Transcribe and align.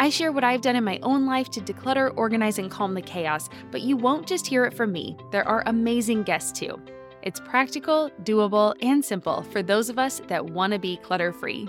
I 0.00 0.10
share 0.10 0.30
what 0.30 0.44
I've 0.44 0.60
done 0.60 0.76
in 0.76 0.84
my 0.84 1.00
own 1.02 1.26
life 1.26 1.50
to 1.50 1.60
declutter, 1.60 2.12
organize, 2.16 2.60
and 2.60 2.70
calm 2.70 2.94
the 2.94 3.02
chaos, 3.02 3.50
but 3.72 3.80
you 3.82 3.96
won't 3.96 4.28
just 4.28 4.46
hear 4.46 4.64
it 4.64 4.72
from 4.72 4.92
me. 4.92 5.16
There 5.32 5.46
are 5.46 5.64
amazing 5.66 6.22
guests 6.22 6.56
too. 6.56 6.80
It's 7.22 7.40
practical, 7.40 8.08
doable, 8.22 8.76
and 8.80 9.04
simple 9.04 9.42
for 9.42 9.60
those 9.60 9.88
of 9.88 9.98
us 9.98 10.22
that 10.28 10.50
want 10.50 10.72
to 10.72 10.78
be 10.78 10.98
clutter 10.98 11.32
free. 11.32 11.68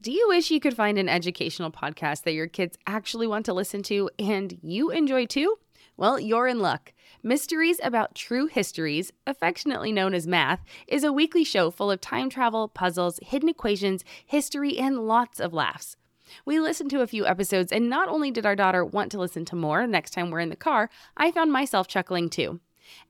Do 0.00 0.10
you 0.10 0.28
wish 0.30 0.50
you 0.50 0.60
could 0.60 0.74
find 0.74 0.96
an 0.96 1.10
educational 1.10 1.70
podcast 1.70 2.22
that 2.22 2.32
your 2.32 2.46
kids 2.46 2.78
actually 2.86 3.26
want 3.26 3.44
to 3.44 3.52
listen 3.52 3.82
to 3.82 4.08
and 4.18 4.58
you 4.62 4.90
enjoy 4.90 5.26
too? 5.26 5.58
Well, 5.98 6.18
you're 6.18 6.48
in 6.48 6.60
luck. 6.60 6.94
Mysteries 7.22 7.78
About 7.82 8.14
True 8.14 8.46
Histories, 8.46 9.12
affectionately 9.26 9.92
known 9.92 10.14
as 10.14 10.26
Math, 10.26 10.64
is 10.88 11.04
a 11.04 11.12
weekly 11.12 11.44
show 11.44 11.70
full 11.70 11.90
of 11.90 12.00
time 12.00 12.30
travel, 12.30 12.66
puzzles, 12.66 13.20
hidden 13.22 13.50
equations, 13.50 14.02
history, 14.24 14.78
and 14.78 15.06
lots 15.06 15.38
of 15.38 15.52
laughs. 15.52 15.98
We 16.44 16.60
listened 16.60 16.90
to 16.90 17.00
a 17.00 17.06
few 17.06 17.26
episodes, 17.26 17.72
and 17.72 17.88
not 17.88 18.08
only 18.08 18.30
did 18.30 18.46
our 18.46 18.56
daughter 18.56 18.84
want 18.84 19.10
to 19.12 19.18
listen 19.18 19.44
to 19.46 19.56
more 19.56 19.86
next 19.86 20.10
time 20.12 20.30
we're 20.30 20.40
in 20.40 20.48
the 20.50 20.56
car, 20.56 20.90
I 21.16 21.30
found 21.30 21.52
myself 21.52 21.88
chuckling 21.88 22.30
too. 22.30 22.60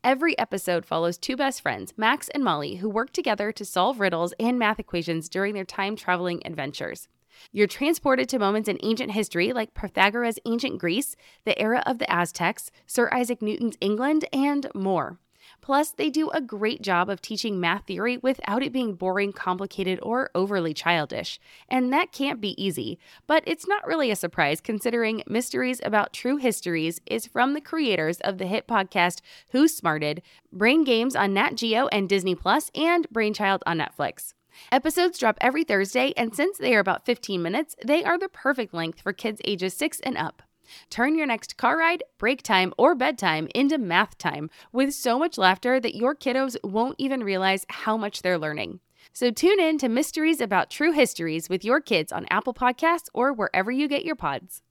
Every 0.04 0.38
episode 0.38 0.84
follows 0.84 1.18
two 1.18 1.36
best 1.36 1.62
friends, 1.62 1.94
Max 1.96 2.28
and 2.30 2.44
Molly, 2.44 2.76
who 2.76 2.88
work 2.88 3.12
together 3.12 3.52
to 3.52 3.64
solve 3.64 4.00
riddles 4.00 4.34
and 4.38 4.58
math 4.58 4.78
equations 4.78 5.28
during 5.28 5.54
their 5.54 5.64
time 5.64 5.96
traveling 5.96 6.42
adventures. 6.44 7.08
You're 7.52 7.66
transported 7.66 8.28
to 8.28 8.38
moments 8.38 8.68
in 8.68 8.78
ancient 8.82 9.12
history 9.12 9.52
like 9.52 9.74
Pythagoras' 9.74 10.38
ancient 10.44 10.78
Greece, 10.78 11.16
the 11.44 11.58
era 11.58 11.82
of 11.86 11.98
the 11.98 12.10
Aztecs, 12.10 12.70
Sir 12.86 13.08
Isaac 13.12 13.40
Newton's 13.40 13.76
England, 13.80 14.26
and 14.32 14.66
more. 14.74 15.18
Plus, 15.60 15.90
they 15.90 16.10
do 16.10 16.30
a 16.30 16.40
great 16.40 16.82
job 16.82 17.08
of 17.10 17.20
teaching 17.20 17.60
math 17.60 17.86
theory 17.86 18.18
without 18.18 18.62
it 18.62 18.72
being 18.72 18.94
boring, 18.94 19.32
complicated, 19.32 19.98
or 20.02 20.30
overly 20.34 20.74
childish. 20.74 21.38
And 21.68 21.92
that 21.92 22.12
can't 22.12 22.40
be 22.40 22.60
easy, 22.62 22.98
but 23.26 23.42
it's 23.46 23.66
not 23.66 23.86
really 23.86 24.10
a 24.10 24.16
surprise 24.16 24.60
considering 24.60 25.22
Mysteries 25.26 25.80
About 25.84 26.12
True 26.12 26.36
Histories 26.36 27.00
is 27.06 27.26
from 27.26 27.54
the 27.54 27.60
creators 27.60 28.20
of 28.20 28.38
the 28.38 28.46
hit 28.46 28.66
podcast 28.66 29.20
Who 29.50 29.68
Smarted, 29.68 30.22
Brain 30.52 30.84
Games 30.84 31.14
on 31.14 31.34
Nat 31.34 31.56
Geo 31.56 31.88
and 31.88 32.08
Disney 32.08 32.34
Plus, 32.34 32.70
and 32.74 33.08
Brainchild 33.10 33.62
on 33.66 33.78
Netflix. 33.78 34.34
Episodes 34.72 35.18
drop 35.18 35.38
every 35.40 35.64
Thursday, 35.64 36.12
and 36.16 36.34
since 36.34 36.58
they 36.58 36.74
are 36.74 36.80
about 36.80 37.06
15 37.06 37.40
minutes, 37.40 37.76
they 37.84 38.04
are 38.04 38.18
the 38.18 38.28
perfect 38.28 38.74
length 38.74 39.00
for 39.00 39.12
kids 39.12 39.40
ages 39.44 39.74
6 39.74 40.00
and 40.00 40.16
up. 40.16 40.42
Turn 40.90 41.14
your 41.14 41.26
next 41.26 41.56
car 41.56 41.78
ride, 41.78 42.02
break 42.18 42.42
time, 42.42 42.72
or 42.78 42.94
bedtime 42.94 43.48
into 43.54 43.78
math 43.78 44.18
time 44.18 44.50
with 44.72 44.94
so 44.94 45.18
much 45.18 45.38
laughter 45.38 45.80
that 45.80 45.96
your 45.96 46.14
kiddos 46.14 46.56
won't 46.62 46.96
even 46.98 47.24
realize 47.24 47.66
how 47.68 47.96
much 47.96 48.22
they're 48.22 48.38
learning. 48.38 48.80
So 49.12 49.30
tune 49.30 49.60
in 49.60 49.78
to 49.78 49.88
Mysteries 49.88 50.40
About 50.40 50.70
True 50.70 50.92
Histories 50.92 51.48
with 51.48 51.64
your 51.64 51.80
kids 51.80 52.12
on 52.12 52.26
Apple 52.30 52.54
Podcasts 52.54 53.08
or 53.12 53.32
wherever 53.32 53.70
you 53.70 53.88
get 53.88 54.04
your 54.04 54.16
pods. 54.16 54.62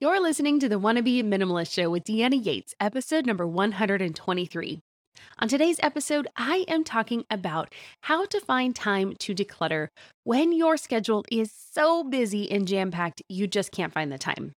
You're 0.00 0.20
listening 0.20 0.60
to 0.60 0.68
the 0.68 0.78
Wannabe 0.78 1.24
Minimalist 1.24 1.72
Show 1.72 1.90
with 1.90 2.04
Deanna 2.04 2.44
Yates, 2.44 2.74
episode 2.80 3.26
number 3.26 3.46
123. 3.46 4.80
On 5.40 5.48
today's 5.48 5.80
episode, 5.82 6.28
I 6.36 6.64
am 6.68 6.84
talking 6.84 7.24
about 7.30 7.74
how 8.02 8.24
to 8.26 8.40
find 8.40 8.74
time 8.74 9.14
to 9.20 9.34
declutter 9.34 9.88
when 10.24 10.52
your 10.52 10.76
schedule 10.76 11.24
is 11.30 11.52
so 11.52 12.04
busy 12.04 12.50
and 12.50 12.66
jam 12.68 12.90
packed, 12.90 13.22
you 13.28 13.46
just 13.46 13.72
can't 13.72 13.92
find 13.92 14.12
the 14.12 14.18
time. 14.18 14.52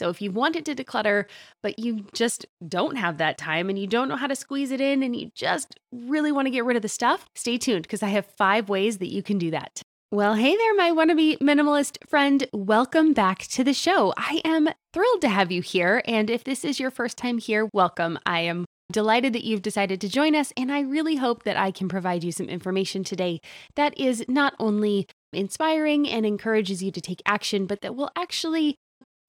So 0.00 0.08
if 0.08 0.22
you 0.22 0.30
wanted 0.30 0.64
to 0.64 0.74
declutter, 0.74 1.26
but 1.62 1.78
you 1.78 2.06
just 2.14 2.46
don't 2.66 2.96
have 2.96 3.18
that 3.18 3.36
time 3.36 3.68
and 3.68 3.78
you 3.78 3.86
don't 3.86 4.08
know 4.08 4.16
how 4.16 4.28
to 4.28 4.34
squeeze 4.34 4.70
it 4.70 4.80
in 4.80 5.02
and 5.02 5.14
you 5.14 5.30
just 5.34 5.78
really 5.92 6.32
want 6.32 6.46
to 6.46 6.50
get 6.50 6.64
rid 6.64 6.74
of 6.74 6.80
the 6.80 6.88
stuff, 6.88 7.26
stay 7.34 7.58
tuned 7.58 7.82
because 7.82 8.02
I 8.02 8.08
have 8.08 8.24
five 8.24 8.70
ways 8.70 8.96
that 8.96 9.12
you 9.12 9.22
can 9.22 9.36
do 9.36 9.50
that. 9.50 9.82
Well, 10.10 10.36
hey 10.36 10.56
there, 10.56 10.74
my 10.74 10.90
wannabe 10.90 11.36
minimalist 11.40 11.98
friend. 12.08 12.48
Welcome 12.50 13.12
back 13.12 13.40
to 13.48 13.62
the 13.62 13.74
show. 13.74 14.14
I 14.16 14.40
am 14.42 14.70
thrilled 14.94 15.20
to 15.20 15.28
have 15.28 15.52
you 15.52 15.60
here. 15.60 16.00
And 16.06 16.30
if 16.30 16.44
this 16.44 16.64
is 16.64 16.80
your 16.80 16.90
first 16.90 17.18
time 17.18 17.36
here, 17.36 17.68
welcome. 17.74 18.18
I 18.24 18.40
am 18.40 18.64
delighted 18.90 19.34
that 19.34 19.44
you've 19.44 19.60
decided 19.60 20.00
to 20.00 20.08
join 20.08 20.34
us. 20.34 20.50
And 20.56 20.72
I 20.72 20.80
really 20.80 21.16
hope 21.16 21.42
that 21.42 21.58
I 21.58 21.72
can 21.72 21.90
provide 21.90 22.24
you 22.24 22.32
some 22.32 22.48
information 22.48 23.04
today 23.04 23.38
that 23.76 23.96
is 24.00 24.24
not 24.28 24.54
only 24.58 25.08
inspiring 25.34 26.08
and 26.08 26.24
encourages 26.24 26.82
you 26.82 26.90
to 26.90 27.02
take 27.02 27.20
action, 27.26 27.66
but 27.66 27.82
that 27.82 27.94
will 27.94 28.10
actually 28.16 28.76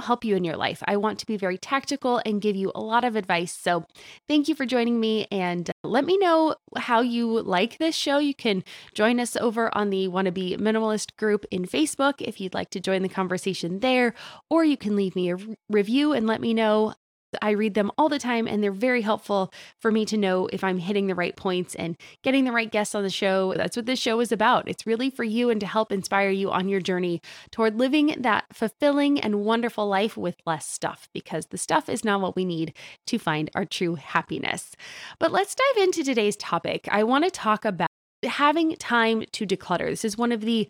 help 0.01 0.25
you 0.25 0.35
in 0.35 0.43
your 0.43 0.57
life. 0.57 0.83
I 0.87 0.97
want 0.97 1.19
to 1.19 1.25
be 1.25 1.37
very 1.37 1.57
tactical 1.57 2.21
and 2.25 2.41
give 2.41 2.55
you 2.55 2.71
a 2.75 2.81
lot 2.81 3.03
of 3.03 3.15
advice. 3.15 3.53
So, 3.53 3.85
thank 4.27 4.47
you 4.47 4.55
for 4.55 4.65
joining 4.65 4.99
me 4.99 5.27
and 5.31 5.69
let 5.83 6.05
me 6.05 6.17
know 6.17 6.55
how 6.77 7.01
you 7.01 7.41
like 7.41 7.77
this 7.77 7.95
show. 7.95 8.17
You 8.17 8.33
can 8.33 8.63
join 8.93 9.19
us 9.19 9.35
over 9.35 9.75
on 9.75 9.89
the 9.89 10.07
Wannabe 10.07 10.57
Minimalist 10.57 11.15
group 11.17 11.45
in 11.51 11.65
Facebook 11.65 12.15
if 12.19 12.39
you'd 12.39 12.53
like 12.53 12.69
to 12.71 12.79
join 12.79 13.01
the 13.01 13.09
conversation 13.09 13.79
there, 13.79 14.13
or 14.49 14.63
you 14.63 14.77
can 14.77 14.95
leave 14.95 15.15
me 15.15 15.31
a 15.31 15.37
review 15.69 16.13
and 16.13 16.27
let 16.27 16.41
me 16.41 16.53
know 16.53 16.93
I 17.41 17.51
read 17.51 17.73
them 17.73 17.91
all 17.97 18.09
the 18.09 18.19
time, 18.19 18.47
and 18.47 18.63
they're 18.63 18.71
very 18.71 19.01
helpful 19.01 19.53
for 19.79 19.91
me 19.91 20.05
to 20.05 20.17
know 20.17 20.47
if 20.51 20.63
I'm 20.63 20.79
hitting 20.79 21.07
the 21.07 21.15
right 21.15 21.35
points 21.35 21.75
and 21.75 21.95
getting 22.23 22.45
the 22.45 22.51
right 22.51 22.71
guests 22.71 22.95
on 22.95 23.03
the 23.03 23.09
show. 23.09 23.53
That's 23.53 23.77
what 23.77 23.85
this 23.85 23.99
show 23.99 24.19
is 24.19 24.31
about. 24.31 24.67
It's 24.67 24.85
really 24.85 25.09
for 25.09 25.23
you 25.23 25.49
and 25.49 25.59
to 25.61 25.67
help 25.67 25.91
inspire 25.91 26.29
you 26.29 26.51
on 26.51 26.67
your 26.67 26.81
journey 26.81 27.21
toward 27.51 27.79
living 27.79 28.15
that 28.19 28.45
fulfilling 28.51 29.19
and 29.19 29.45
wonderful 29.45 29.87
life 29.87 30.17
with 30.17 30.35
less 30.45 30.67
stuff, 30.67 31.07
because 31.13 31.47
the 31.47 31.57
stuff 31.57 31.87
is 31.87 32.03
not 32.03 32.21
what 32.21 32.35
we 32.35 32.45
need 32.45 32.73
to 33.07 33.17
find 33.17 33.49
our 33.55 33.65
true 33.65 33.95
happiness. 33.95 34.75
But 35.19 35.31
let's 35.31 35.55
dive 35.55 35.83
into 35.83 36.03
today's 36.03 36.35
topic. 36.35 36.87
I 36.91 37.03
want 37.03 37.23
to 37.23 37.31
talk 37.31 37.65
about 37.65 37.89
having 38.23 38.75
time 38.75 39.23
to 39.31 39.45
declutter. 39.45 39.89
This 39.89 40.05
is 40.05 40.17
one 40.17 40.31
of 40.31 40.41
the 40.41 40.67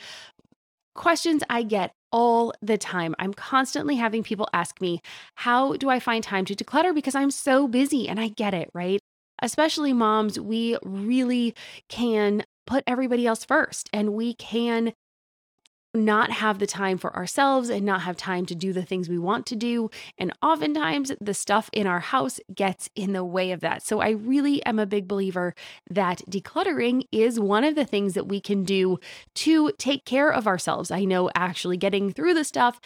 questions 0.95 1.43
I 1.49 1.63
get 1.63 1.93
all 2.11 2.53
the 2.61 2.77
time. 2.77 3.15
I'm 3.19 3.33
constantly 3.33 3.95
having 3.95 4.23
people 4.23 4.47
ask 4.53 4.81
me, 4.81 5.01
How 5.35 5.73
do 5.73 5.89
I 5.89 5.99
find 5.99 6.23
time 6.23 6.45
to 6.45 6.55
declutter? 6.55 6.93
Because 6.93 7.15
I'm 7.15 7.31
so 7.31 7.67
busy. 7.67 8.07
And 8.07 8.19
I 8.19 8.29
get 8.29 8.53
it, 8.53 8.69
right? 8.73 8.99
Especially 9.41 9.93
moms, 9.93 10.39
we 10.39 10.77
really 10.83 11.55
can 11.89 12.43
put 12.67 12.83
everybody 12.85 13.25
else 13.25 13.43
first 13.43 13.89
and 13.91 14.13
we 14.13 14.33
can 14.35 14.93
not 15.93 16.31
have 16.31 16.59
the 16.59 16.67
time 16.67 16.97
for 16.97 17.15
ourselves 17.15 17.69
and 17.69 17.85
not 17.85 18.01
have 18.01 18.15
time 18.15 18.45
to 18.45 18.55
do 18.55 18.71
the 18.71 18.83
things 18.83 19.09
we 19.09 19.17
want 19.17 19.45
to 19.47 19.55
do. 19.55 19.89
And 20.17 20.31
oftentimes, 20.41 21.11
the 21.19 21.33
stuff 21.33 21.69
in 21.73 21.87
our 21.87 21.99
house 21.99 22.39
gets 22.53 22.89
in 22.95 23.13
the 23.13 23.25
way 23.25 23.51
of 23.51 23.59
that. 23.61 23.83
So, 23.83 23.99
I 23.99 24.11
really 24.11 24.63
am 24.65 24.79
a 24.79 24.85
big 24.85 25.07
believer 25.07 25.53
that 25.89 26.21
decluttering 26.29 27.03
is 27.11 27.39
one 27.39 27.63
of 27.63 27.75
the 27.75 27.85
things 27.85 28.13
that 28.13 28.27
we 28.27 28.39
can 28.39 28.63
do 28.63 28.99
to 29.35 29.71
take 29.77 30.05
care 30.05 30.31
of 30.31 30.47
ourselves. 30.47 30.91
I 30.91 31.05
know 31.05 31.29
actually 31.35 31.77
getting 31.77 32.11
through 32.11 32.33
the 32.33 32.43
stuff 32.43 32.79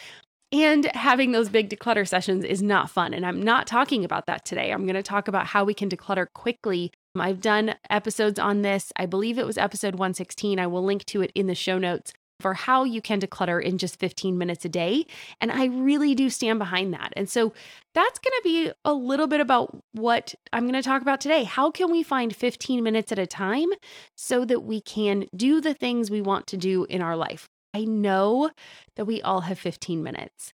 and 0.51 0.85
having 0.95 1.31
those 1.31 1.49
big 1.49 1.69
declutter 1.69 2.07
sessions 2.07 2.45
is 2.45 2.61
not 2.61 2.89
fun. 2.89 3.13
And 3.13 3.25
I'm 3.25 3.41
not 3.41 3.67
talking 3.67 4.05
about 4.05 4.25
that 4.27 4.45
today. 4.45 4.71
I'm 4.71 4.85
going 4.85 4.95
to 4.95 5.03
talk 5.03 5.27
about 5.27 5.47
how 5.47 5.63
we 5.63 5.73
can 5.73 5.89
declutter 5.89 6.27
quickly. 6.33 6.91
I've 7.17 7.41
done 7.41 7.75
episodes 7.89 8.39
on 8.39 8.61
this. 8.61 8.91
I 8.95 9.05
believe 9.05 9.37
it 9.37 9.45
was 9.45 9.57
episode 9.57 9.95
116. 9.95 10.59
I 10.59 10.67
will 10.67 10.83
link 10.83 11.05
to 11.05 11.21
it 11.21 11.31
in 11.33 11.47
the 11.47 11.55
show 11.55 11.77
notes 11.77 12.13
for 12.39 12.53
how 12.53 12.83
you 12.83 13.01
can 13.01 13.19
declutter 13.19 13.61
in 13.61 13.77
just 13.77 13.99
15 13.99 14.37
minutes 14.37 14.65
a 14.65 14.69
day. 14.69 15.05
And 15.39 15.51
I 15.51 15.65
really 15.65 16.15
do 16.15 16.29
stand 16.29 16.59
behind 16.59 16.93
that. 16.93 17.13
And 17.15 17.29
so 17.29 17.53
that's 17.93 18.19
going 18.19 18.33
to 18.37 18.41
be 18.43 18.71
a 18.83 18.93
little 18.93 19.27
bit 19.27 19.41
about 19.41 19.77
what 19.93 20.35
I'm 20.51 20.63
going 20.63 20.73
to 20.73 20.81
talk 20.81 21.01
about 21.01 21.21
today. 21.21 21.43
How 21.43 21.71
can 21.71 21.91
we 21.91 22.03
find 22.03 22.35
15 22.35 22.83
minutes 22.83 23.11
at 23.11 23.19
a 23.19 23.27
time 23.27 23.69
so 24.15 24.45
that 24.45 24.61
we 24.61 24.81
can 24.81 25.25
do 25.35 25.61
the 25.61 25.73
things 25.73 26.11
we 26.11 26.21
want 26.21 26.47
to 26.47 26.57
do 26.57 26.85
in 26.85 27.01
our 27.01 27.15
life? 27.15 27.47
I 27.73 27.85
know 27.85 28.51
that 28.95 29.05
we 29.05 29.21
all 29.21 29.41
have 29.41 29.59
15 29.59 30.03
minutes. 30.03 30.53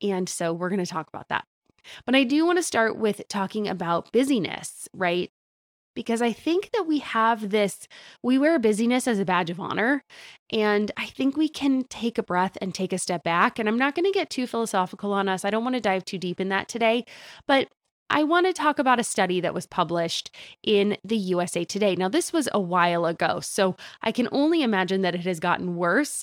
And 0.00 0.28
so 0.28 0.52
we're 0.52 0.68
going 0.68 0.84
to 0.84 0.90
talk 0.90 1.08
about 1.08 1.28
that. 1.28 1.44
But 2.04 2.14
I 2.14 2.24
do 2.24 2.46
want 2.46 2.58
to 2.58 2.62
start 2.62 2.96
with 2.96 3.22
talking 3.28 3.68
about 3.68 4.12
busyness, 4.12 4.88
right? 4.92 5.30
Because 5.94 6.22
I 6.22 6.32
think 6.32 6.70
that 6.72 6.86
we 6.86 6.98
have 7.00 7.50
this, 7.50 7.86
we 8.22 8.38
wear 8.38 8.58
busyness 8.58 9.06
as 9.06 9.18
a 9.18 9.24
badge 9.24 9.50
of 9.50 9.60
honor. 9.60 10.04
And 10.50 10.90
I 10.96 11.06
think 11.06 11.36
we 11.36 11.48
can 11.48 11.84
take 11.84 12.18
a 12.18 12.22
breath 12.22 12.56
and 12.60 12.74
take 12.74 12.92
a 12.92 12.98
step 12.98 13.24
back. 13.24 13.58
And 13.58 13.68
I'm 13.68 13.78
not 13.78 13.94
going 13.94 14.06
to 14.06 14.12
get 14.12 14.30
too 14.30 14.46
philosophical 14.46 15.12
on 15.12 15.28
us. 15.28 15.44
I 15.44 15.50
don't 15.50 15.64
want 15.64 15.74
to 15.74 15.80
dive 15.80 16.04
too 16.04 16.18
deep 16.18 16.40
in 16.40 16.48
that 16.50 16.68
today. 16.68 17.04
But 17.46 17.68
I 18.12 18.24
want 18.24 18.46
to 18.46 18.52
talk 18.52 18.78
about 18.78 19.00
a 19.00 19.04
study 19.04 19.40
that 19.40 19.54
was 19.54 19.66
published 19.66 20.30
in 20.62 20.98
the 21.02 21.16
USA 21.16 21.64
Today. 21.64 21.96
Now, 21.96 22.10
this 22.10 22.30
was 22.30 22.46
a 22.52 22.60
while 22.60 23.06
ago, 23.06 23.40
so 23.40 23.74
I 24.02 24.12
can 24.12 24.28
only 24.30 24.62
imagine 24.62 25.00
that 25.00 25.14
it 25.14 25.22
has 25.22 25.40
gotten 25.40 25.76
worse. 25.76 26.22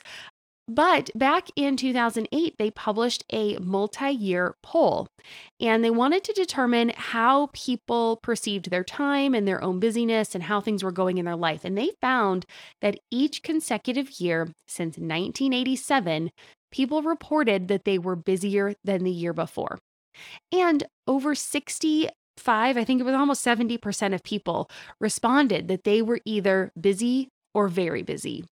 But 0.70 1.10
back 1.16 1.48
in 1.56 1.78
2008, 1.78 2.56
they 2.60 2.70
published 2.70 3.24
a 3.34 3.58
multi 3.58 4.12
year 4.12 4.56
poll 4.62 5.08
and 5.60 5.84
they 5.84 5.90
wanted 5.90 6.24
to 6.26 6.34
determine 6.34 6.92
how 6.96 7.50
people 7.54 8.18
perceived 8.18 8.70
their 8.70 8.84
time 8.84 9.34
and 9.34 9.48
their 9.48 9.64
own 9.64 9.80
busyness 9.80 10.36
and 10.36 10.44
how 10.44 10.62
things 10.62 10.84
were 10.84 10.92
going 10.92 11.18
in 11.18 11.26
their 11.26 11.36
life. 11.36 11.66
And 11.66 11.76
they 11.76 11.94
found 12.00 12.46
that 12.82 13.00
each 13.10 13.42
consecutive 13.42 14.20
year 14.20 14.50
since 14.68 14.96
1987, 14.96 16.30
people 16.72 17.02
reported 17.02 17.68
that 17.68 17.86
they 17.86 17.98
were 17.98 18.16
busier 18.16 18.76
than 18.84 19.04
the 19.04 19.10
year 19.10 19.34
before. 19.34 19.80
And 20.52 20.84
over 21.08 21.34
65, 21.34 22.12
I 22.48 22.84
think 22.84 23.02
it 23.02 23.06
was 23.06 23.16
almost 23.16 23.44
70% 23.44 24.14
of 24.14 24.22
people 24.22 24.70
responded 25.02 25.68
that 25.68 25.84
they 25.84 26.04
were 26.04 26.20
either 26.26 26.72
busy 26.80 27.30
or 27.56 27.70
very 27.70 28.04
busy. 28.04 28.46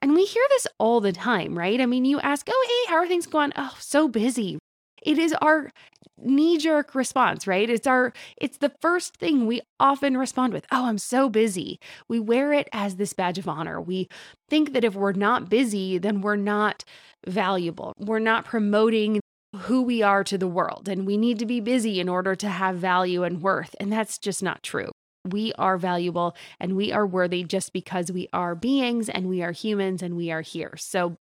And 0.00 0.14
we 0.14 0.24
hear 0.24 0.44
this 0.50 0.66
all 0.78 1.00
the 1.00 1.12
time, 1.12 1.58
right? 1.58 1.80
I 1.80 1.86
mean, 1.86 2.04
you 2.04 2.20
ask, 2.20 2.46
oh, 2.50 2.66
hey, 2.68 2.92
how 2.92 2.98
are 2.98 3.06
things 3.06 3.26
going? 3.26 3.52
Oh, 3.56 3.76
so 3.78 4.08
busy. 4.08 4.58
It 5.02 5.18
is 5.18 5.32
our 5.34 5.70
knee 6.18 6.58
jerk 6.58 6.94
response, 6.94 7.46
right? 7.46 7.68
It's 7.68 7.86
our, 7.86 8.12
it's 8.36 8.58
the 8.58 8.72
first 8.80 9.16
thing 9.16 9.46
we 9.46 9.60
often 9.80 10.16
respond 10.16 10.52
with. 10.52 10.66
Oh, 10.70 10.86
I'm 10.86 10.98
so 10.98 11.28
busy. 11.28 11.78
We 12.08 12.20
wear 12.20 12.52
it 12.52 12.68
as 12.72 12.96
this 12.96 13.12
badge 13.12 13.38
of 13.38 13.48
honor. 13.48 13.80
We 13.80 14.08
think 14.48 14.72
that 14.72 14.84
if 14.84 14.94
we're 14.94 15.12
not 15.12 15.48
busy, 15.48 15.98
then 15.98 16.20
we're 16.20 16.36
not 16.36 16.84
valuable. 17.26 17.92
We're 17.98 18.20
not 18.20 18.44
promoting 18.44 19.20
who 19.56 19.82
we 19.82 20.02
are 20.02 20.24
to 20.24 20.38
the 20.38 20.48
world. 20.48 20.88
And 20.88 21.06
we 21.06 21.16
need 21.16 21.38
to 21.40 21.46
be 21.46 21.60
busy 21.60 22.00
in 22.00 22.08
order 22.08 22.34
to 22.36 22.48
have 22.48 22.76
value 22.76 23.22
and 23.24 23.42
worth. 23.42 23.74
And 23.80 23.92
that's 23.92 24.18
just 24.18 24.42
not 24.42 24.62
true. 24.62 24.90
We 25.24 25.52
are 25.54 25.78
valuable 25.78 26.36
and 26.58 26.76
we 26.76 26.92
are 26.92 27.06
worthy 27.06 27.44
just 27.44 27.72
because 27.72 28.10
we 28.10 28.28
are 28.32 28.54
beings 28.54 29.08
and 29.08 29.28
we 29.28 29.42
are 29.42 29.52
humans 29.52 30.02
and 30.02 30.16
we 30.16 30.30
are 30.30 30.42
here. 30.42 30.74
So, 30.76 31.16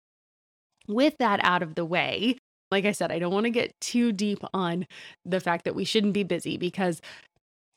with 0.89 1.17
that 1.19 1.41
out 1.43 1.63
of 1.63 1.75
the 1.75 1.85
way, 1.85 2.37
like 2.71 2.85
I 2.85 2.93
said, 2.93 3.11
I 3.11 3.19
don't 3.19 3.33
want 3.33 3.45
to 3.45 3.51
get 3.51 3.75
too 3.81 4.13
deep 4.13 4.39
on 4.53 4.87
the 5.25 5.41
fact 5.41 5.65
that 5.65 5.75
we 5.75 5.85
shouldn't 5.85 6.13
be 6.13 6.25
busy 6.25 6.57
because 6.57 7.01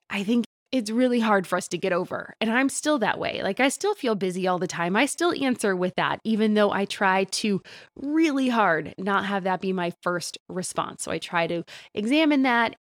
I 0.10 0.24
think 0.24 0.46
it's 0.72 0.92
really 0.92 1.20
hard 1.20 1.48
for 1.48 1.58
us 1.58 1.68
to 1.70 1.78
get 1.78 1.94
over. 1.94 2.34
And 2.40 2.52
I'm 2.52 2.70
still 2.70 3.00
that 3.00 3.20
way. 3.20 3.42
Like, 3.42 3.60
I 3.60 3.70
still 3.70 3.96
feel 3.96 4.16
busy 4.16 4.48
all 4.48 4.60
the 4.60 4.68
time. 4.68 4.96
I 4.96 5.06
still 5.08 5.34
answer 5.44 5.76
with 5.76 5.96
that, 5.96 6.20
even 6.24 6.54
though 6.54 6.72
I 6.72 6.86
try 6.86 7.24
to 7.24 7.62
really 7.96 8.50
hard 8.50 8.94
not 8.98 9.26
have 9.26 9.44
that 9.46 9.62
be 9.62 9.74
my 9.74 9.94
first 10.04 10.38
response. 10.48 11.04
So 11.04 11.12
I 11.12 11.18
try 11.18 11.48
to 11.48 11.64
examine 11.96 12.44
that 12.44 12.76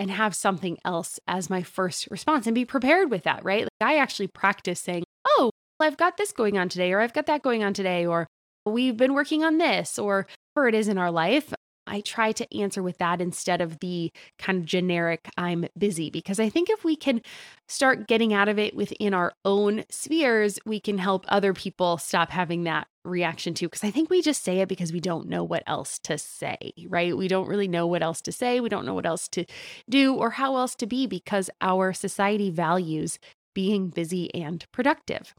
and 0.00 0.10
have 0.10 0.34
something 0.34 0.78
else 0.82 1.20
as 1.28 1.50
my 1.50 1.62
first 1.62 2.08
response 2.10 2.46
and 2.46 2.54
be 2.54 2.64
prepared 2.64 3.10
with 3.10 3.22
that, 3.24 3.44
right? 3.44 3.64
Like, 3.64 3.68
I 3.82 3.98
actually 3.98 4.28
practice 4.28 4.80
saying, 4.80 5.04
oh, 5.28 5.50
I've 5.78 5.98
got 5.98 6.16
this 6.16 6.32
going 6.32 6.56
on 6.56 6.70
today, 6.70 6.90
or 6.92 7.00
I've 7.00 7.12
got 7.12 7.26
that 7.26 7.42
going 7.42 7.62
on 7.62 7.74
today, 7.74 8.06
or 8.06 8.26
we've 8.64 8.96
been 8.96 9.12
working 9.12 9.44
on 9.44 9.58
this, 9.58 9.98
or 9.98 10.26
whatever 10.54 10.68
it 10.68 10.74
is 10.74 10.88
in 10.88 10.96
our 10.96 11.10
life. 11.10 11.52
I 11.90 12.00
try 12.00 12.32
to 12.32 12.56
answer 12.56 12.82
with 12.82 12.98
that 12.98 13.20
instead 13.20 13.60
of 13.60 13.80
the 13.80 14.12
kind 14.38 14.58
of 14.58 14.64
generic, 14.64 15.28
I'm 15.36 15.66
busy, 15.76 16.08
because 16.08 16.38
I 16.38 16.48
think 16.48 16.70
if 16.70 16.84
we 16.84 16.96
can 16.96 17.20
start 17.66 18.06
getting 18.06 18.32
out 18.32 18.48
of 18.48 18.58
it 18.58 18.74
within 18.76 19.12
our 19.12 19.32
own 19.44 19.84
spheres, 19.90 20.58
we 20.64 20.80
can 20.80 20.98
help 20.98 21.24
other 21.28 21.52
people 21.52 21.98
stop 21.98 22.30
having 22.30 22.64
that 22.64 22.86
reaction 23.04 23.54
to. 23.54 23.66
Because 23.66 23.84
I 23.84 23.90
think 23.90 24.08
we 24.08 24.22
just 24.22 24.44
say 24.44 24.60
it 24.60 24.68
because 24.68 24.92
we 24.92 25.00
don't 25.00 25.28
know 25.28 25.42
what 25.42 25.64
else 25.66 25.98
to 26.00 26.16
say, 26.16 26.72
right? 26.88 27.16
We 27.16 27.28
don't 27.28 27.48
really 27.48 27.68
know 27.68 27.86
what 27.86 28.02
else 28.02 28.20
to 28.22 28.32
say. 28.32 28.60
We 28.60 28.68
don't 28.68 28.86
know 28.86 28.94
what 28.94 29.06
else 29.06 29.28
to 29.28 29.44
do 29.88 30.14
or 30.14 30.30
how 30.30 30.56
else 30.56 30.74
to 30.76 30.86
be 30.86 31.06
because 31.06 31.50
our 31.60 31.92
society 31.92 32.50
values 32.50 33.18
being 33.54 33.88
busy 33.88 34.32
and 34.34 34.64
productive. 34.72 35.34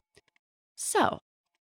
So, 0.75 1.21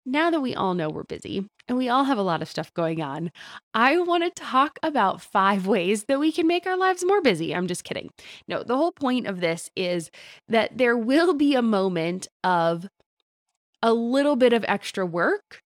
now 0.04 0.30
that 0.30 0.40
we 0.40 0.54
all 0.54 0.74
know 0.74 0.88
we're 0.88 1.04
busy 1.04 1.46
and 1.68 1.78
we 1.78 1.88
all 1.88 2.04
have 2.04 2.18
a 2.18 2.22
lot 2.22 2.42
of 2.42 2.48
stuff 2.48 2.72
going 2.74 3.00
on, 3.00 3.30
I 3.74 3.98
want 3.98 4.24
to 4.24 4.30
talk 4.30 4.78
about 4.82 5.20
five 5.20 5.66
ways 5.66 6.04
that 6.04 6.18
we 6.18 6.32
can 6.32 6.46
make 6.46 6.66
our 6.66 6.76
lives 6.76 7.04
more 7.04 7.20
busy. 7.20 7.54
I'm 7.54 7.66
just 7.66 7.84
kidding. 7.84 8.10
No, 8.48 8.62
the 8.62 8.76
whole 8.76 8.92
point 8.92 9.26
of 9.26 9.40
this 9.40 9.70
is 9.76 10.10
that 10.48 10.76
there 10.76 10.96
will 10.96 11.34
be 11.34 11.54
a 11.54 11.62
moment 11.62 12.28
of 12.42 12.88
a 13.82 13.92
little 13.92 14.36
bit 14.36 14.52
of 14.52 14.64
extra 14.68 15.04
work 15.04 15.60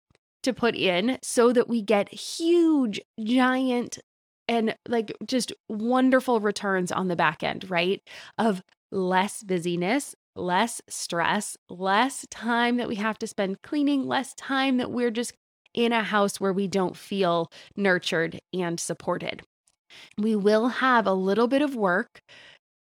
to 0.44 0.53
put 0.53 0.75
in 0.75 1.18
so 1.21 1.53
that 1.53 1.68
we 1.68 1.81
get 1.81 2.13
huge, 2.13 3.00
giant, 3.24 4.00
and 4.47 4.75
like 4.88 5.15
just 5.25 5.53
wonderful 5.69 6.39
returns 6.39 6.91
on 6.91 7.07
the 7.07 7.15
back 7.15 7.44
end, 7.44 7.69
right? 7.69 8.01
Of 8.38 8.62
less 8.91 9.41
busyness, 9.41 10.15
less 10.35 10.81
stress, 10.88 11.57
less 11.69 12.25
time 12.30 12.77
that 12.77 12.88
we 12.88 12.95
have 12.95 13.19
to 13.19 13.27
spend 13.27 13.62
cleaning, 13.62 14.06
less 14.07 14.33
time 14.33 14.77
that 14.77 14.91
we're 14.91 15.12
just 15.12 15.33
in 15.74 15.91
a 15.91 16.03
house 16.03 16.39
where 16.39 16.53
we 16.53 16.68
don't 16.68 16.97
feel 16.97 17.51
nurtured 17.75 18.39
and 18.53 18.80
supported. 18.80 19.41
We 20.18 20.35
will 20.35 20.68
have 20.68 21.06
a 21.06 21.13
little 21.13 21.47
bit 21.47 21.62
of 21.62 21.75
work 21.75 22.21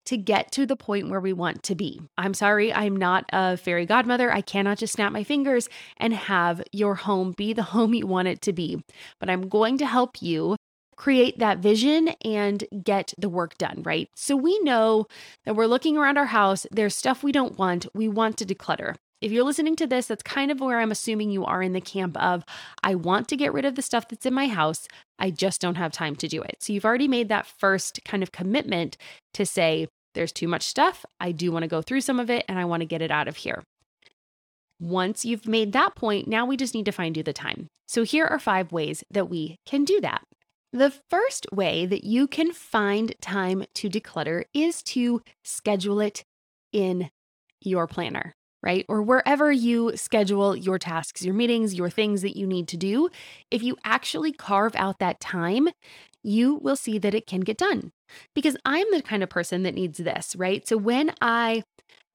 to 0.06 0.18
get 0.18 0.52
to 0.52 0.66
the 0.66 0.76
point 0.76 1.10
where 1.10 1.20
we 1.20 1.32
want 1.32 1.64
to 1.64 1.76
be. 1.76 2.02
I'm 2.18 2.34
sorry, 2.34 2.74
I'm 2.74 2.96
not 2.96 3.26
a 3.32 3.56
fairy 3.56 3.86
godmother. 3.86 4.32
I 4.32 4.42
cannot 4.42 4.78
just 4.78 4.94
snap 4.94 5.14
my 5.14 5.24
fingers 5.24 5.70
and 5.98 6.14
have 6.14 6.62
your 6.72 6.96
home 6.96 7.32
be 7.32 7.54
the 7.54 7.64
home 7.74 7.94
you 7.94 8.06
want 8.06 8.28
it 8.28 8.42
to 8.44 8.54
be. 8.54 8.84
But 9.20 9.30
I'm 9.30 9.48
going 9.48 9.78
to 9.78 9.86
help 9.86 10.22
you 10.22 10.56
create 11.04 11.38
that 11.38 11.58
vision 11.60 12.08
and 12.24 12.64
get 12.82 13.14
the 13.18 13.28
work 13.28 13.58
done, 13.58 13.82
right? 13.84 14.10
So 14.16 14.38
we 14.38 14.58
know 14.60 15.06
that 15.44 15.54
we're 15.54 15.66
looking 15.66 15.98
around 15.98 16.18
our 16.18 16.28
house, 16.28 16.66
there's 16.72 16.96
stuff 16.96 17.24
we 17.24 17.34
don't 17.34 17.60
want, 17.60 17.86
we 17.94 18.08
want 18.08 18.38
to 18.38 18.46
declutter. 18.46 18.96
If 19.20 19.30
you're 19.30 19.44
listening 19.44 19.76
to 19.78 19.86
this, 19.86 20.08
that's 20.08 20.24
kind 20.24 20.50
of 20.50 20.62
where 20.62 20.80
I'm 20.80 20.92
assuming 20.92 21.30
you 21.30 21.44
are 21.44 21.62
in 21.62 21.74
the 21.74 21.82
camp 21.82 22.16
of, 22.24 22.46
I 22.86 22.96
want 22.96 23.28
to 23.28 23.36
get 23.36 23.52
rid 23.52 23.66
of 23.66 23.76
the 23.76 23.82
stuff 23.82 24.08
that's 24.08 24.26
in 24.26 24.34
my 24.34 24.48
house. 24.48 24.88
I 25.20 25.30
just 25.30 25.60
don't 25.60 25.76
have 25.76 25.92
time 25.92 26.16
to 26.16 26.28
do 26.30 26.42
it. 26.42 26.64
So 26.64 26.72
you've 26.72 26.86
already 26.86 27.10
made 27.10 27.28
that 27.28 27.48
first 27.48 28.00
kind 28.06 28.24
of 28.24 28.32
commitment 28.32 28.96
to 29.34 29.46
say, 29.46 29.90
there's 30.14 30.32
too 30.32 30.48
much 30.48 30.64
stuff. 30.64 31.04
I 31.20 31.34
do 31.34 31.52
want 31.52 31.64
to 31.64 31.68
go 31.68 31.82
through 31.82 32.00
some 32.00 32.18
of 32.22 32.30
it 32.30 32.46
and 32.48 32.58
I 32.58 32.64
want 32.64 32.80
to 32.80 32.86
get 32.86 33.02
it 33.02 33.12
out 33.12 33.28
of 33.28 33.36
here. 33.36 33.62
Once 34.80 35.26
you've 35.26 35.50
made 35.50 35.74
that 35.74 35.96
point, 35.96 36.30
now 36.30 36.46
we 36.46 36.56
just 36.56 36.74
need 36.74 36.86
to 36.86 36.94
find 36.94 37.18
you 37.18 37.24
the 37.24 37.34
time. 37.34 37.68
So 37.90 38.04
here 38.04 38.26
are 38.26 38.40
five 38.40 38.72
ways 38.72 39.04
that 39.12 39.30
we 39.30 39.58
can 39.66 39.84
do 39.84 40.00
that. 40.00 40.24
The 40.74 40.92
first 41.12 41.46
way 41.52 41.86
that 41.86 42.04
you 42.04 42.28
can 42.28 42.52
find 42.52 43.14
time 43.22 43.64
to 43.76 43.90
declutter 43.90 44.46
is 44.56 44.82
to 44.84 45.22
schedule 45.44 46.00
it 46.00 46.26
in 46.72 47.12
your 47.62 47.86
planner, 47.86 48.34
right? 48.64 48.84
Or 48.90 49.04
wherever 49.04 49.52
you 49.52 49.96
schedule 49.96 50.56
your 50.56 50.80
tasks, 50.80 51.24
your 51.24 51.36
meetings, 51.36 51.76
your 51.76 51.92
things 51.92 52.24
that 52.24 52.36
you 52.36 52.48
need 52.48 52.68
to 52.70 52.78
do. 52.78 53.10
If 53.52 53.62
you 53.62 53.78
actually 53.84 54.34
carve 54.34 54.76
out 54.76 54.98
that 54.98 55.20
time, 55.20 55.70
you 56.24 56.56
will 56.56 56.76
see 56.76 56.98
that 56.98 57.14
it 57.14 57.28
can 57.28 57.42
get 57.42 57.58
done. 57.58 57.92
Because 58.34 58.58
I'm 58.66 58.88
the 58.92 59.04
kind 59.04 59.22
of 59.22 59.30
person 59.30 59.62
that 59.64 59.76
needs 59.76 60.00
this, 60.00 60.36
right? 60.36 60.68
So 60.68 60.76
when 60.76 61.14
I 61.22 61.64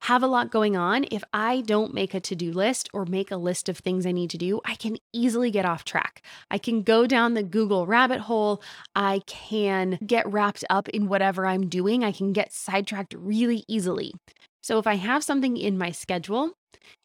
have 0.03 0.23
a 0.23 0.27
lot 0.27 0.51
going 0.51 0.77
on, 0.77 1.07
if 1.11 1.25
I 1.33 1.63
don't 1.63 1.93
make 1.93 2.15
a 2.15 2.21
to 2.21 2.35
do 2.35 2.53
list 2.53 2.89
or 2.93 3.05
make 3.05 3.31
a 3.31 3.37
list 3.37 3.69
of 3.69 3.79
things 3.79 4.07
I 4.07 4.13
need 4.13 4.31
to 4.31 4.39
do, 4.39 4.61
I 4.65 4.75
can 4.75 4.97
easily 5.13 5.51
get 5.51 5.65
off 5.65 5.85
track. 5.85 6.23
I 6.51 6.59
can 6.59 6.83
go 6.83 7.07
down 7.07 7.35
the 7.35 7.43
Google 7.43 7.87
rabbit 7.87 8.21
hole. 8.21 8.63
I 8.95 9.23
can 9.27 9.99
get 10.07 10.31
wrapped 10.31 10.65
up 10.71 10.89
in 10.91 11.09
whatever 11.09 11.47
I'm 11.47 11.69
doing. 11.69 12.05
I 12.05 12.13
can 12.13 12.33
get 12.33 12.53
sidetracked 12.53 13.15
really 13.19 13.65
easily. 13.67 14.15
So 14.63 14.79
if 14.79 14.87
I 14.87 14.95
have 14.95 15.25
something 15.25 15.57
in 15.57 15.79
my 15.79 15.91
schedule, 15.91 16.53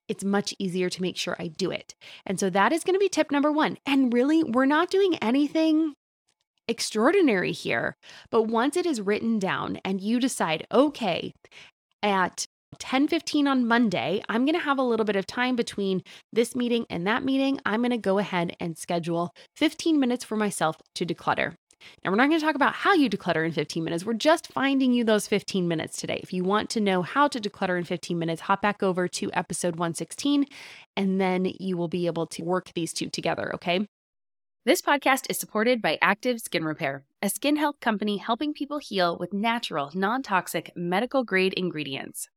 it's 0.08 0.24
much 0.24 0.54
easier 0.60 0.90
to 0.90 1.02
make 1.02 1.18
sure 1.18 1.36
I 1.40 1.48
do 1.48 1.72
it. 1.72 1.96
And 2.26 2.40
so 2.40 2.50
that 2.50 2.74
is 2.74 2.84
going 2.84 2.96
to 2.96 3.00
be 3.00 3.10
tip 3.10 3.32
number 3.32 3.52
one. 3.52 3.78
And 3.86 4.14
really, 4.14 4.44
we're 4.44 4.66
not 4.66 4.92
doing 4.92 5.16
anything 5.18 5.94
extraordinary 6.68 7.52
here. 7.52 7.96
But 8.30 8.44
once 8.44 8.78
it 8.78 8.86
is 8.86 9.02
written 9.02 9.40
down 9.40 9.80
and 9.84 10.02
you 10.02 10.20
decide, 10.20 10.68
okay, 10.72 11.34
at 12.02 12.46
10:15 12.80 13.48
on 13.48 13.68
Monday, 13.68 14.24
I'm 14.30 14.46
going 14.46 14.58
to 14.58 14.64
have 14.64 14.78
a 14.78 14.84
little 14.84 15.06
bit 15.06 15.16
of 15.16 15.26
time 15.26 15.56
between 15.56 16.04
this 16.32 16.56
meeting 16.56 16.86
and 16.90 17.06
that 17.08 17.24
meeting. 17.24 17.60
I'm 17.66 17.82
going 17.82 17.92
to 17.92 17.98
go 17.98 18.18
ahead 18.18 18.56
and 18.60 18.78
schedule 18.78 19.34
15 19.56 20.00
minutes 20.00 20.24
for 20.24 20.36
myself 20.36 20.78
to 20.96 21.06
declutter. 21.06 21.56
Now, 22.04 22.12
we're 22.12 22.18
not 22.18 22.28
going 22.28 22.40
to 22.40 22.46
talk 22.46 22.56
about 22.56 22.74
how 22.74 22.94
you 22.94 23.10
declutter 23.10 23.46
in 23.46 23.52
15 23.52 23.84
minutes. 23.84 24.06
We're 24.06 24.14
just 24.14 24.48
finding 24.48 24.94
you 24.94 25.04
those 25.04 25.28
15 25.28 25.68
minutes 25.68 25.98
today. 25.98 26.20
If 26.24 26.34
you 26.34 26.44
want 26.44 26.70
to 26.72 26.80
know 26.80 27.02
how 27.02 27.28
to 27.28 27.40
declutter 27.40 27.78
in 27.78 27.84
15 27.84 28.18
minutes, 28.18 28.42
hop 28.42 28.62
back 28.62 28.82
over 28.84 29.08
to 29.08 29.32
episode 29.34 29.76
116 29.76 30.46
and 30.96 31.20
then 31.20 31.52
you 31.60 31.78
will 31.78 31.88
be 31.88 32.06
able 32.08 32.28
to 32.28 32.44
work 32.44 32.72
these 32.74 32.94
two 32.94 33.10
together, 33.10 33.54
okay? 33.56 33.86
This 34.66 34.82
podcast 34.82 35.26
is 35.30 35.38
supported 35.38 35.82
by 35.82 35.98
Active 36.02 36.40
Skin 36.40 36.64
Repair, 36.64 37.04
a 37.22 37.30
skin 37.30 37.58
health 37.58 37.82
company 37.82 38.16
helping 38.16 38.54
people 38.54 38.78
heal 38.78 39.18
with 39.18 39.34
natural, 39.34 39.92
non 39.94 40.24
toxic, 40.24 40.72
medical 40.74 41.26
grade 41.26 41.54
ingredients. 41.54 42.30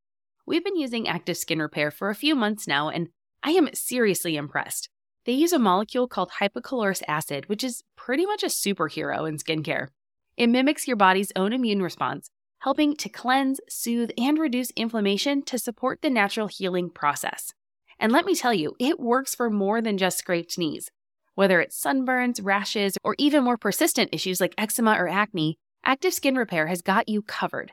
We've 0.49 0.63
been 0.63 0.77
using 0.77 1.09
Active 1.09 1.37
Skin 1.37 1.61
Repair 1.61 1.91
for 1.91 2.09
a 2.09 2.15
few 2.15 2.37
months 2.37 2.69
now, 2.69 2.89
and 2.89 3.09
I 3.43 3.51
am 3.51 3.69
seriously 3.75 4.37
impressed. 4.37 4.89
They 5.25 5.33
use 5.33 5.53
a 5.53 5.59
molecule 5.59 6.07
called 6.07 6.31
hypochlorous 6.39 7.03
acid, 7.09 7.49
which 7.49 7.65
is 7.65 7.83
pretty 7.97 8.25
much 8.27 8.45
a 8.45 8.47
superhero 8.47 9.29
in 9.29 9.39
skincare. 9.39 9.89
It 10.37 10.47
mimics 10.47 10.87
your 10.87 10.97
body's 10.97 11.33
own 11.35 11.53
immune 11.53 11.83
response, 11.83 12.31
helping 12.61 12.95
to 12.95 13.09
cleanse, 13.09 13.59
soothe, 13.69 14.13
and 14.17 14.39
reduce 14.39 14.71
inflammation 14.77 15.43
to 15.47 15.59
support 15.59 16.01
the 16.01 16.11
natural 16.11 16.47
healing 16.47 16.91
process. 16.91 17.53
And 17.99 18.13
let 18.13 18.25
me 18.25 18.37
tell 18.37 18.55
you, 18.55 18.77
it 18.79 19.01
works 19.01 19.35
for 19.35 19.51
more 19.51 19.83
than 19.83 19.99
just 19.99 20.19
scraped 20.19 20.59
knees. 20.59 20.93
Whether 21.35 21.61
it's 21.61 21.83
sunburns, 21.83 22.39
rashes, 22.41 22.97
or 23.03 23.17
even 23.19 23.43
more 23.43 23.57
persistent 23.57 24.11
issues 24.13 24.41
like 24.41 24.55
eczema 24.57 24.93
or 24.93 25.09
acne, 25.09 25.59
Active 25.85 26.15
Skin 26.15 26.37
Repair 26.37 26.69
has 26.69 26.83
got 26.83 27.09
you 27.09 27.23
covered. 27.23 27.73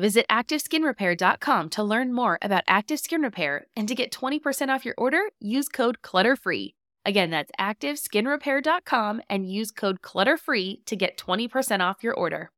Visit 0.00 0.24
ActiveSkinRepair.com 0.30 1.68
to 1.68 1.82
learn 1.82 2.14
more 2.14 2.38
about 2.40 2.64
Active 2.66 2.98
Skin 2.98 3.20
Repair 3.20 3.66
and 3.76 3.86
to 3.86 3.94
get 3.94 4.10
20% 4.10 4.74
off 4.74 4.86
your 4.86 4.94
order, 4.96 5.24
use 5.38 5.68
code 5.68 5.98
CLUTTERFREE. 6.00 6.72
Again, 7.04 7.28
that's 7.28 7.50
ActiveSkinRepair.com 7.60 9.20
and 9.28 9.52
use 9.52 9.70
code 9.70 10.00
CLUTTERFREE 10.00 10.86
to 10.86 10.96
get 10.96 11.18
20% 11.18 11.80
off 11.80 12.02
your 12.02 12.14
order. 12.14 12.50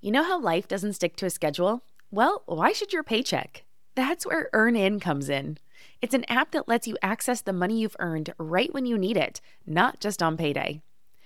You 0.00 0.10
know 0.10 0.22
how 0.24 0.40
life 0.40 0.66
doesn't 0.66 0.94
stick 0.94 1.16
to 1.16 1.26
a 1.26 1.30
schedule? 1.30 1.82
Well, 2.10 2.42
why 2.46 2.72
should 2.72 2.94
your 2.94 3.04
paycheck? 3.04 3.64
That's 3.94 4.24
where 4.24 4.48
EarnIn 4.54 4.98
comes 4.98 5.28
in. 5.28 5.58
It's 6.00 6.14
an 6.14 6.24
app 6.24 6.52
that 6.52 6.68
lets 6.68 6.88
you 6.88 6.96
access 7.02 7.42
the 7.42 7.52
money 7.52 7.80
you've 7.80 7.96
earned 7.98 8.32
right 8.38 8.72
when 8.72 8.86
you 8.86 8.96
need 8.96 9.18
it, 9.18 9.42
not 9.66 10.00
just 10.00 10.22
on 10.22 10.38
payday. 10.38 10.80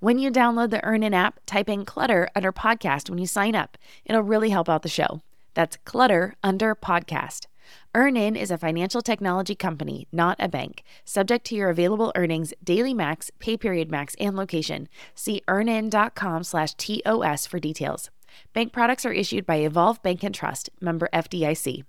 When 0.00 0.20
you 0.20 0.30
download 0.30 0.70
the 0.70 0.78
EarnIn 0.86 1.12
app, 1.12 1.40
type 1.44 1.68
in 1.68 1.84
Clutter 1.84 2.28
under 2.36 2.52
podcast 2.52 3.10
when 3.10 3.18
you 3.18 3.26
sign 3.26 3.56
up. 3.56 3.76
It'll 4.04 4.22
really 4.22 4.50
help 4.50 4.68
out 4.68 4.82
the 4.82 4.88
show. 4.88 5.22
That's 5.54 5.76
Clutter 5.84 6.36
under 6.40 6.76
podcast. 6.76 7.46
EarnIn 7.96 8.36
is 8.36 8.52
a 8.52 8.58
financial 8.58 9.02
technology 9.02 9.56
company, 9.56 10.06
not 10.12 10.36
a 10.38 10.48
bank. 10.48 10.84
Subject 11.04 11.44
to 11.46 11.56
your 11.56 11.68
available 11.68 12.12
earnings, 12.14 12.54
daily 12.62 12.94
max, 12.94 13.32
pay 13.40 13.56
period 13.56 13.90
max, 13.90 14.14
and 14.20 14.36
location. 14.36 14.88
See 15.16 15.42
earnin.com 15.48 16.44
slash 16.44 16.74
TOS 16.74 17.46
for 17.46 17.58
details. 17.58 18.10
Bank 18.52 18.72
products 18.72 19.04
are 19.04 19.12
issued 19.12 19.46
by 19.46 19.56
Evolve 19.56 20.00
Bank 20.04 20.22
and 20.22 20.34
Trust, 20.34 20.70
member 20.80 21.08
FDIC. 21.12 21.82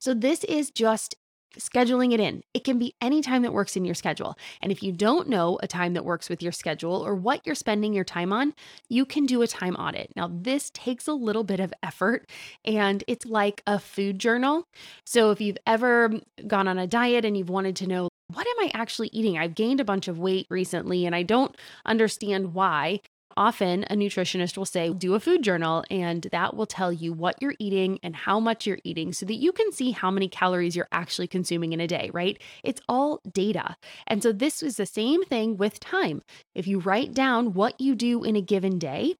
So 0.00 0.12
this 0.12 0.42
is 0.42 0.72
just 0.72 1.14
scheduling 1.58 2.12
it 2.12 2.20
in. 2.20 2.42
It 2.54 2.64
can 2.64 2.78
be 2.78 2.94
any 3.00 3.22
time 3.22 3.42
that 3.42 3.52
works 3.52 3.76
in 3.76 3.84
your 3.84 3.94
schedule. 3.94 4.36
And 4.60 4.70
if 4.72 4.82
you 4.82 4.92
don't 4.92 5.28
know 5.28 5.58
a 5.62 5.66
time 5.66 5.94
that 5.94 6.04
works 6.04 6.28
with 6.28 6.42
your 6.42 6.52
schedule 6.52 6.94
or 6.94 7.14
what 7.14 7.44
you're 7.44 7.54
spending 7.54 7.92
your 7.92 8.04
time 8.04 8.32
on, 8.32 8.54
you 8.88 9.04
can 9.04 9.26
do 9.26 9.42
a 9.42 9.46
time 9.46 9.74
audit. 9.76 10.12
Now, 10.16 10.30
this 10.32 10.70
takes 10.70 11.06
a 11.06 11.12
little 11.12 11.44
bit 11.44 11.60
of 11.60 11.72
effort 11.82 12.28
and 12.64 13.02
it's 13.06 13.26
like 13.26 13.62
a 13.66 13.78
food 13.78 14.18
journal. 14.18 14.64
So 15.04 15.30
if 15.30 15.40
you've 15.40 15.58
ever 15.66 16.12
gone 16.46 16.68
on 16.68 16.78
a 16.78 16.86
diet 16.86 17.24
and 17.24 17.36
you've 17.36 17.50
wanted 17.50 17.76
to 17.76 17.86
know, 17.86 18.08
what 18.28 18.46
am 18.46 18.66
I 18.66 18.70
actually 18.74 19.08
eating? 19.12 19.38
I've 19.38 19.54
gained 19.54 19.80
a 19.80 19.84
bunch 19.84 20.06
of 20.06 20.18
weight 20.18 20.46
recently 20.50 21.06
and 21.06 21.14
I 21.14 21.22
don't 21.22 21.56
understand 21.86 22.52
why 22.52 23.00
often 23.38 23.84
a 23.84 23.94
nutritionist 23.94 24.58
will 24.58 24.66
say, 24.66 24.92
do 24.92 25.14
a 25.14 25.20
food 25.20 25.42
journal, 25.42 25.84
and 25.90 26.26
that 26.32 26.56
will 26.56 26.66
tell 26.66 26.92
you 26.92 27.12
what 27.12 27.36
you're 27.40 27.54
eating 27.60 28.00
and 28.02 28.16
how 28.16 28.40
much 28.40 28.66
you're 28.66 28.80
eating 28.82 29.12
so 29.12 29.24
that 29.26 29.36
you 29.36 29.52
can 29.52 29.70
see 29.70 29.92
how 29.92 30.10
many 30.10 30.28
calories 30.28 30.74
you're 30.74 30.88
actually 30.90 31.28
consuming 31.28 31.72
in 31.72 31.80
a 31.80 31.86
day, 31.86 32.10
right? 32.12 32.42
It's 32.64 32.82
all 32.88 33.20
data. 33.32 33.76
And 34.08 34.22
so 34.22 34.32
this 34.32 34.62
is 34.62 34.76
the 34.76 34.86
same 34.86 35.24
thing 35.24 35.56
with 35.56 35.78
time. 35.78 36.22
If 36.54 36.66
you 36.66 36.80
write 36.80 37.14
down 37.14 37.54
what 37.54 37.80
you 37.80 37.94
do 37.94 38.24
in 38.24 38.34
a 38.34 38.42
given 38.42 38.78
day, 38.78 39.14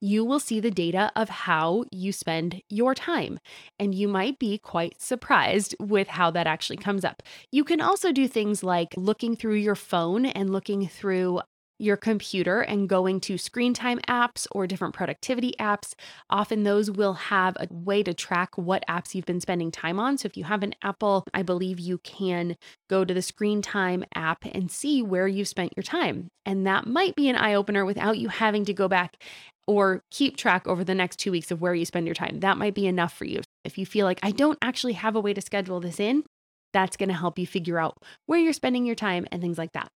you 0.00 0.24
will 0.24 0.38
see 0.38 0.60
the 0.60 0.70
data 0.70 1.10
of 1.16 1.28
how 1.30 1.84
you 1.90 2.12
spend 2.12 2.62
your 2.68 2.94
time. 2.94 3.40
And 3.78 3.94
you 3.94 4.06
might 4.06 4.38
be 4.38 4.58
quite 4.58 5.00
surprised 5.00 5.74
with 5.80 6.08
how 6.08 6.30
that 6.30 6.46
actually 6.46 6.76
comes 6.76 7.04
up. 7.04 7.22
You 7.50 7.64
can 7.64 7.80
also 7.80 8.12
do 8.12 8.28
things 8.28 8.62
like 8.62 8.94
looking 8.96 9.34
through 9.34 9.54
your 9.54 9.74
phone 9.74 10.26
and 10.26 10.50
looking 10.50 10.86
through 10.86 11.40
your 11.84 11.96
computer 11.96 12.60
and 12.60 12.88
going 12.88 13.20
to 13.20 13.38
screen 13.38 13.74
time 13.74 14.00
apps 14.08 14.46
or 14.50 14.66
different 14.66 14.94
productivity 14.94 15.54
apps. 15.60 15.94
Often 16.30 16.64
those 16.64 16.90
will 16.90 17.14
have 17.14 17.56
a 17.60 17.68
way 17.70 18.02
to 18.02 18.14
track 18.14 18.56
what 18.56 18.84
apps 18.88 19.14
you've 19.14 19.26
been 19.26 19.40
spending 19.40 19.70
time 19.70 20.00
on. 20.00 20.18
So 20.18 20.26
if 20.26 20.36
you 20.36 20.44
have 20.44 20.62
an 20.62 20.74
Apple, 20.82 21.24
I 21.32 21.42
believe 21.42 21.78
you 21.78 21.98
can 21.98 22.56
go 22.88 23.04
to 23.04 23.14
the 23.14 23.22
screen 23.22 23.62
time 23.62 24.04
app 24.14 24.44
and 24.44 24.70
see 24.70 25.02
where 25.02 25.28
you've 25.28 25.48
spent 25.48 25.74
your 25.76 25.84
time. 25.84 26.28
And 26.46 26.66
that 26.66 26.86
might 26.86 27.14
be 27.14 27.28
an 27.28 27.36
eye 27.36 27.54
opener 27.54 27.84
without 27.84 28.18
you 28.18 28.28
having 28.28 28.64
to 28.64 28.74
go 28.74 28.88
back 28.88 29.22
or 29.66 30.02
keep 30.10 30.36
track 30.36 30.66
over 30.66 30.84
the 30.84 30.94
next 30.94 31.18
two 31.18 31.30
weeks 31.30 31.50
of 31.50 31.60
where 31.60 31.74
you 31.74 31.84
spend 31.84 32.06
your 32.06 32.14
time. 32.14 32.40
That 32.40 32.58
might 32.58 32.74
be 32.74 32.86
enough 32.86 33.12
for 33.12 33.24
you. 33.24 33.40
If 33.64 33.78
you 33.78 33.86
feel 33.86 34.04
like 34.04 34.20
I 34.22 34.30
don't 34.30 34.58
actually 34.60 34.92
have 34.94 35.16
a 35.16 35.20
way 35.20 35.32
to 35.32 35.40
schedule 35.40 35.80
this 35.80 36.00
in, 36.00 36.24
that's 36.72 36.96
going 36.96 37.08
to 37.08 37.14
help 37.14 37.38
you 37.38 37.46
figure 37.46 37.78
out 37.78 37.96
where 38.26 38.38
you're 38.38 38.52
spending 38.52 38.84
your 38.84 38.96
time 38.96 39.26
and 39.30 39.40
things 39.40 39.56
like 39.58 39.72
that. 39.72 39.88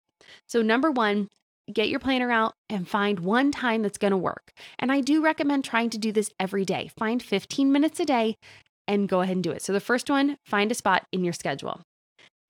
So, 0.47 0.62
number 0.62 0.90
one, 0.90 1.28
get 1.73 1.89
your 1.89 2.01
planner 2.01 2.31
out 2.31 2.55
and 2.69 2.89
find 2.89 3.21
one 3.21 3.51
time 3.51 3.83
that's 3.83 3.99
going 3.99 4.13
to 4.13 4.17
work. 4.17 4.53
And 4.79 4.93
I 4.93 5.01
do 5.01 5.23
recommend 5.23 5.65
trying 5.65 5.91
to 5.91 5.99
do 5.99 6.13
this 6.13 6.31
every 6.39 6.65
day. 6.65 6.91
Find 6.97 7.23
15 7.23 7.73
minutes 7.73 8.01
a 8.01 8.05
day 8.05 8.37
and 8.87 9.09
go 9.09 9.21
ahead 9.21 9.37
and 9.37 9.45
do 9.45 9.51
it. 9.51 9.63
So 9.63 9.73
the 9.73 9.81
first 9.81 10.09
one, 10.09 10.37
find 10.45 10.71
a 10.71 10.75
spot 10.75 11.05
in 11.13 11.25
your 11.25 11.33
schedule. 11.33 11.81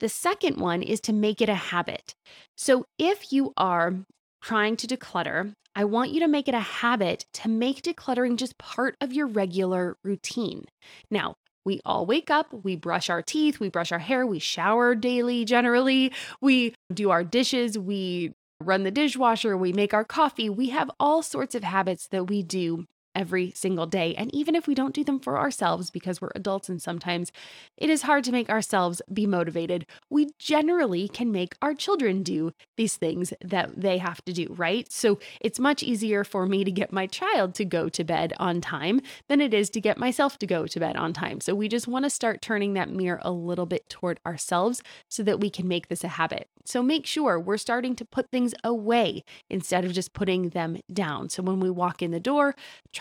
The 0.00 0.08
second 0.08 0.58
one 0.58 0.82
is 0.82 1.00
to 1.02 1.12
make 1.12 1.40
it 1.40 1.48
a 1.48 1.54
habit. 1.54 2.14
So 2.56 2.84
if 2.98 3.32
you 3.32 3.54
are 3.56 3.94
trying 4.42 4.76
to 4.76 4.86
declutter, 4.86 5.52
I 5.74 5.84
want 5.84 6.10
you 6.10 6.20
to 6.20 6.28
make 6.28 6.48
it 6.48 6.54
a 6.54 6.60
habit 6.60 7.24
to 7.34 7.48
make 7.48 7.82
decluttering 7.82 8.36
just 8.36 8.58
part 8.58 8.96
of 9.00 9.12
your 9.12 9.26
regular 9.26 9.96
routine. 10.04 10.66
Now, 11.10 11.34
we 11.64 11.80
all 11.84 12.06
wake 12.06 12.30
up, 12.30 12.46
we 12.64 12.76
brush 12.76 13.10
our 13.10 13.22
teeth, 13.22 13.58
we 13.58 13.68
brush 13.68 13.90
our 13.90 13.98
hair, 13.98 14.26
we 14.26 14.38
shower 14.38 14.94
daily 14.94 15.44
generally, 15.44 16.12
we 16.40 16.74
do 16.92 17.10
our 17.10 17.24
dishes, 17.24 17.76
we 17.76 18.32
run 18.60 18.82
the 18.82 18.90
dishwasher, 18.90 19.56
we 19.56 19.72
make 19.72 19.94
our 19.94 20.04
coffee. 20.04 20.48
We 20.48 20.70
have 20.70 20.90
all 20.98 21.22
sorts 21.22 21.54
of 21.54 21.64
habits 21.64 22.08
that 22.08 22.28
we 22.28 22.42
do 22.42 22.86
every 23.16 23.50
single 23.56 23.86
day. 23.86 24.14
And 24.14 24.32
even 24.32 24.54
if 24.54 24.68
we 24.68 24.74
don't 24.74 24.94
do 24.94 25.02
them 25.02 25.18
for 25.18 25.38
ourselves 25.38 25.90
because 25.90 26.20
we're 26.20 26.30
adults 26.36 26.68
and 26.68 26.80
sometimes 26.80 27.32
it 27.76 27.90
is 27.90 28.02
hard 28.02 28.22
to 28.24 28.32
make 28.32 28.48
ourselves 28.48 29.02
be 29.12 29.26
motivated, 29.26 29.86
we 30.10 30.28
generally 30.38 31.08
can 31.08 31.32
make 31.32 31.56
our 31.60 31.74
children 31.74 32.22
do 32.22 32.52
these 32.76 32.96
things 32.96 33.32
that 33.40 33.72
they 33.76 33.98
have 33.98 34.24
to 34.26 34.32
do, 34.32 34.54
right? 34.56 34.92
So 34.92 35.18
it's 35.40 35.58
much 35.58 35.82
easier 35.82 36.22
for 36.22 36.46
me 36.46 36.62
to 36.62 36.70
get 36.70 36.92
my 36.92 37.06
child 37.06 37.54
to 37.54 37.64
go 37.64 37.88
to 37.88 38.04
bed 38.04 38.34
on 38.38 38.60
time 38.60 39.00
than 39.28 39.40
it 39.40 39.54
is 39.54 39.70
to 39.70 39.80
get 39.80 39.98
myself 39.98 40.38
to 40.38 40.46
go 40.46 40.66
to 40.66 40.80
bed 40.80 40.96
on 40.96 41.12
time. 41.12 41.40
So 41.40 41.54
we 41.54 41.68
just 41.68 41.88
want 41.88 42.04
to 42.04 42.10
start 42.10 42.42
turning 42.42 42.74
that 42.74 42.90
mirror 42.90 43.20
a 43.22 43.32
little 43.32 43.66
bit 43.66 43.88
toward 43.88 44.20
ourselves 44.26 44.82
so 45.08 45.22
that 45.22 45.40
we 45.40 45.48
can 45.48 45.66
make 45.66 45.88
this 45.88 46.04
a 46.04 46.08
habit. 46.08 46.48
So 46.66 46.82
make 46.82 47.06
sure 47.06 47.38
we're 47.38 47.58
starting 47.58 47.94
to 47.96 48.04
put 48.04 48.30
things 48.30 48.52
away 48.64 49.24
instead 49.48 49.84
of 49.84 49.92
just 49.92 50.12
putting 50.12 50.50
them 50.50 50.78
down. 50.92 51.28
So 51.28 51.42
when 51.42 51.60
we 51.60 51.70
walk 51.70 52.02
in 52.02 52.10
the 52.10 52.20
door, 52.20 52.56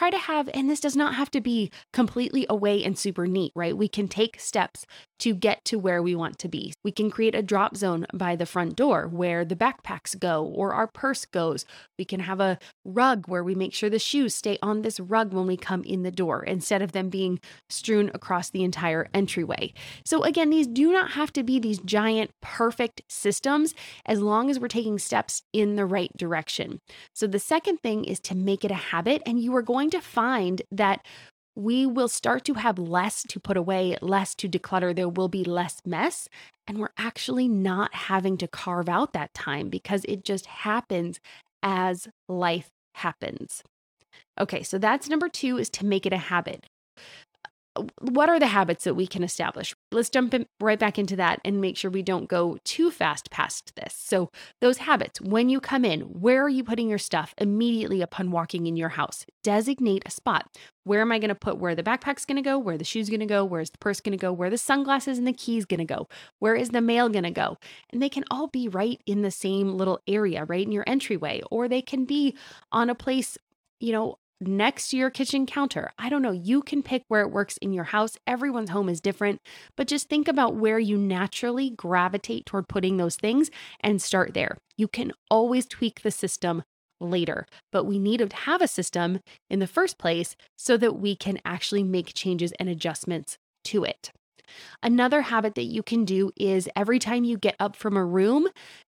try 0.05 0.19
to 0.19 0.25
have, 0.25 0.49
and 0.53 0.69
this 0.69 0.79
does 0.79 0.95
not 0.95 1.15
have 1.15 1.31
to 1.31 1.41
be 1.41 1.71
completely 1.91 2.45
away 2.49 2.83
and 2.83 2.97
super 2.97 3.25
neat, 3.25 3.51
right? 3.55 3.75
We 3.75 3.87
can 3.87 4.07
take 4.07 4.39
steps 4.39 4.85
to 5.19 5.33
get 5.33 5.63
to 5.65 5.77
where 5.77 6.01
we 6.01 6.15
want 6.15 6.37
to 6.39 6.47
be. 6.47 6.73
We 6.83 6.91
can 6.91 7.09
create 7.09 7.35
a 7.35 7.41
drop 7.41 7.77
zone 7.77 8.05
by 8.13 8.35
the 8.35 8.45
front 8.45 8.75
door 8.75 9.07
where 9.07 9.45
the 9.45 9.55
backpacks 9.55 10.17
go 10.17 10.43
or 10.43 10.73
our 10.73 10.87
purse 10.87 11.25
goes. 11.25 11.65
We 11.97 12.05
can 12.05 12.19
have 12.21 12.39
a 12.39 12.57
rug 12.83 13.27
where 13.27 13.43
we 13.43 13.55
make 13.55 13.73
sure 13.73 13.89
the 13.89 13.99
shoes 13.99 14.35
stay 14.35 14.57
on 14.61 14.81
this 14.81 14.99
rug 14.99 15.33
when 15.33 15.47
we 15.47 15.57
come 15.57 15.83
in 15.83 16.03
the 16.03 16.11
door 16.11 16.43
instead 16.43 16.81
of 16.81 16.91
them 16.91 17.09
being 17.09 17.39
strewn 17.69 18.11
across 18.13 18.49
the 18.49 18.63
entire 18.63 19.07
entryway. 19.13 19.73
So, 20.05 20.23
again, 20.23 20.49
these 20.49 20.67
do 20.67 20.91
not 20.91 21.11
have 21.11 21.31
to 21.33 21.43
be 21.43 21.59
these 21.59 21.79
giant, 21.79 22.31
perfect 22.41 23.01
systems 23.09 23.73
as 24.05 24.19
long 24.19 24.49
as 24.49 24.59
we're 24.59 24.67
taking 24.67 24.99
steps 24.99 25.43
in 25.53 25.75
the 25.75 25.85
right 25.85 26.11
direction. 26.17 26.79
So, 27.13 27.27
the 27.27 27.39
second 27.39 27.77
thing 27.81 28.05
is 28.05 28.19
to 28.21 28.35
make 28.35 28.65
it 28.65 28.71
a 28.71 28.75
habit, 28.75 29.21
and 29.25 29.39
you 29.39 29.55
are 29.55 29.61
going 29.61 29.89
to 29.91 30.01
find 30.01 30.61
that 30.71 31.05
we 31.55 31.85
will 31.85 32.07
start 32.07 32.43
to 32.45 32.55
have 32.55 32.77
less 32.77 33.23
to 33.23 33.39
put 33.39 33.57
away, 33.57 33.97
less 34.01 34.35
to 34.35 34.49
declutter. 34.49 34.95
There 34.95 35.09
will 35.09 35.29
be 35.29 35.43
less 35.43 35.81
mess. 35.85 36.27
And 36.67 36.79
we're 36.79 36.89
actually 36.97 37.47
not 37.47 37.93
having 37.93 38.37
to 38.37 38.47
carve 38.47 38.89
out 38.89 39.13
that 39.13 39.33
time 39.33 39.69
because 39.69 40.03
it 40.05 40.25
just 40.25 40.47
happens 40.47 41.19
as 41.63 42.07
life 42.27 42.69
happens. 42.95 43.63
Okay, 44.39 44.63
so 44.63 44.77
that's 44.77 45.09
number 45.09 45.29
two 45.29 45.57
is 45.57 45.69
to 45.71 45.85
make 45.85 46.05
it 46.05 46.13
a 46.13 46.17
habit 46.17 46.65
what 48.01 48.29
are 48.29 48.39
the 48.39 48.47
habits 48.47 48.83
that 48.85 48.95
we 48.95 49.07
can 49.07 49.23
establish? 49.23 49.75
Let's 49.91 50.09
jump 50.09 50.33
in 50.33 50.47
right 50.59 50.79
back 50.79 50.97
into 50.97 51.15
that 51.17 51.41
and 51.43 51.59
make 51.59 51.77
sure 51.77 51.91
we 51.91 52.01
don't 52.01 52.27
go 52.27 52.57
too 52.63 52.91
fast 52.91 53.31
past 53.31 53.75
this. 53.75 53.93
So, 53.97 54.31
those 54.61 54.77
habits, 54.77 55.19
when 55.19 55.49
you 55.49 55.59
come 55.59 55.83
in, 55.83 56.01
where 56.01 56.43
are 56.43 56.49
you 56.49 56.63
putting 56.63 56.89
your 56.89 56.97
stuff 56.97 57.33
immediately 57.37 58.01
upon 58.01 58.31
walking 58.31 58.67
in 58.67 58.75
your 58.75 58.89
house? 58.89 59.25
Designate 59.43 60.03
a 60.05 60.11
spot. 60.11 60.49
Where 60.83 61.01
am 61.01 61.11
I 61.11 61.19
going 61.19 61.29
to 61.29 61.35
put 61.35 61.57
where 61.57 61.75
the 61.75 61.83
backpack's 61.83 62.25
going 62.25 62.35
to 62.35 62.41
go, 62.41 62.57
where 62.59 62.77
the 62.77 62.83
shoe's 62.83 63.09
going 63.09 63.19
to 63.19 63.25
go, 63.25 63.43
where's 63.43 63.71
the 63.71 63.77
purse 63.79 63.99
going 63.99 64.17
to 64.17 64.21
go, 64.21 64.31
where 64.31 64.49
the 64.51 64.57
sunglasses 64.57 65.17
and 65.17 65.27
the 65.27 65.33
keys 65.33 65.65
going 65.65 65.79
to 65.79 65.85
go, 65.85 66.07
where 66.39 66.55
is 66.55 66.69
the 66.69 66.81
mail 66.81 67.09
going 67.09 67.23
to 67.23 67.31
go? 67.31 67.57
And 67.91 68.01
they 68.01 68.09
can 68.09 68.23
all 68.29 68.47
be 68.47 68.67
right 68.67 69.01
in 69.05 69.21
the 69.21 69.31
same 69.31 69.73
little 69.73 69.99
area, 70.07 70.45
right 70.45 70.65
in 70.65 70.71
your 70.71 70.83
entryway, 70.87 71.41
or 71.49 71.67
they 71.67 71.81
can 71.81 72.05
be 72.05 72.37
on 72.71 72.89
a 72.89 72.95
place 72.95 73.37
you 73.79 73.91
know, 73.91 74.17
next 74.47 74.89
to 74.89 74.97
your 74.97 75.09
kitchen 75.09 75.45
counter. 75.45 75.91
I 75.97 76.09
don't 76.09 76.21
know. 76.21 76.31
You 76.31 76.61
can 76.61 76.83
pick 76.83 77.03
where 77.07 77.21
it 77.21 77.31
works 77.31 77.57
in 77.57 77.73
your 77.73 77.85
house. 77.85 78.17
Everyone's 78.25 78.69
home 78.69 78.89
is 78.89 79.01
different, 79.01 79.39
but 79.75 79.87
just 79.87 80.09
think 80.09 80.27
about 80.27 80.55
where 80.55 80.79
you 80.79 80.97
naturally 80.97 81.69
gravitate 81.71 82.45
toward 82.45 82.67
putting 82.67 82.97
those 82.97 83.15
things 83.15 83.51
and 83.79 84.01
start 84.01 84.33
there. 84.33 84.57
You 84.77 84.87
can 84.87 85.11
always 85.29 85.65
tweak 85.65 86.01
the 86.01 86.11
system 86.11 86.63
later, 87.01 87.45
but 87.71 87.85
we 87.85 87.99
need 87.99 88.17
to 88.17 88.35
have 88.35 88.61
a 88.61 88.67
system 88.67 89.19
in 89.49 89.59
the 89.59 89.67
first 89.67 89.97
place 89.97 90.35
so 90.57 90.77
that 90.77 90.99
we 90.99 91.15
can 91.15 91.39
actually 91.45 91.83
make 91.83 92.13
changes 92.13 92.53
and 92.59 92.69
adjustments 92.69 93.37
to 93.65 93.83
it. 93.83 94.11
Another 94.83 95.23
habit 95.23 95.55
that 95.55 95.63
you 95.63 95.83
can 95.83 96.05
do 96.05 96.31
is 96.35 96.69
every 96.75 96.99
time 96.99 97.23
you 97.23 97.37
get 97.37 97.55
up 97.59 97.75
from 97.75 97.97
a 97.97 98.05
room, 98.05 98.47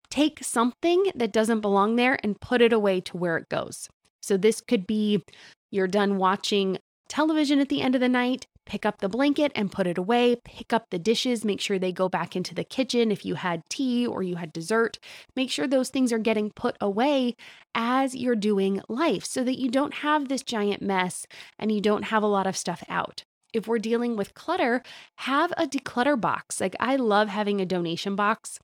take 0.10 0.44
something 0.44 1.12
that 1.16 1.32
doesn't 1.32 1.62
belong 1.62 1.96
there 1.96 2.20
and 2.24 2.40
put 2.40 2.62
it 2.62 2.74
away 2.74 3.02
to 3.02 3.18
where 3.18 3.38
it 3.38 3.50
goes. 3.50 3.90
So 4.22 4.38
this 4.38 4.62
could 4.62 4.88
be 4.88 5.24
you're 5.72 5.88
done 5.88 6.18
watching 6.18 6.78
television 7.08 7.60
at 7.60 7.70
the 7.70 7.82
end 7.82 7.96
of 7.96 8.02
the 8.02 8.10
night, 8.10 8.48
pick 8.66 8.86
up 8.86 9.00
the 9.00 9.10
blanket 9.10 9.52
and 9.56 9.72
put 9.72 9.88
it 9.88 9.98
away, 9.98 10.36
pick 10.44 10.74
up 10.74 10.90
the 10.90 11.00
dishes, 11.00 11.46
make 11.46 11.62
sure 11.62 11.80
they 11.80 11.92
go 11.92 12.10
back 12.10 12.36
into 12.36 12.54
the 12.54 12.64
kitchen 12.64 13.12
if 13.12 13.26
you 13.26 13.36
had 13.36 13.64
tea 13.70 14.06
or 14.06 14.24
you 14.24 14.36
had 14.36 14.54
dessert. 14.54 15.00
Make 15.36 15.50
sure 15.50 15.68
those 15.68 15.90
things 15.90 16.12
are 16.12 16.20
getting 16.20 16.52
put 16.52 16.76
away 16.82 17.36
as 17.74 18.16
you're 18.16 18.36
doing 18.36 18.82
life 18.90 19.26
so 19.26 19.44
that 19.44 19.60
you 19.60 19.70
don't 19.70 19.96
have 19.96 20.28
this 20.28 20.44
giant 20.44 20.82
mess 20.82 21.26
and 21.58 21.72
you 21.72 21.82
don't 21.82 22.04
have 22.04 22.24
a 22.24 22.28
lot 22.28 22.48
of 22.48 22.58
stuff 22.58 22.84
out. 22.90 23.24
If 23.54 23.68
we're 23.68 23.80
dealing 23.80 24.18
with 24.18 24.34
clutter, 24.34 24.84
have 25.20 25.52
a 25.58 25.66
declutter 25.66 26.20
box. 26.20 26.60
Like 26.60 26.76
I 26.80 26.98
love 26.98 27.30
having 27.30 27.62
a 27.62 27.66
donation 27.66 28.16
box 28.16 28.60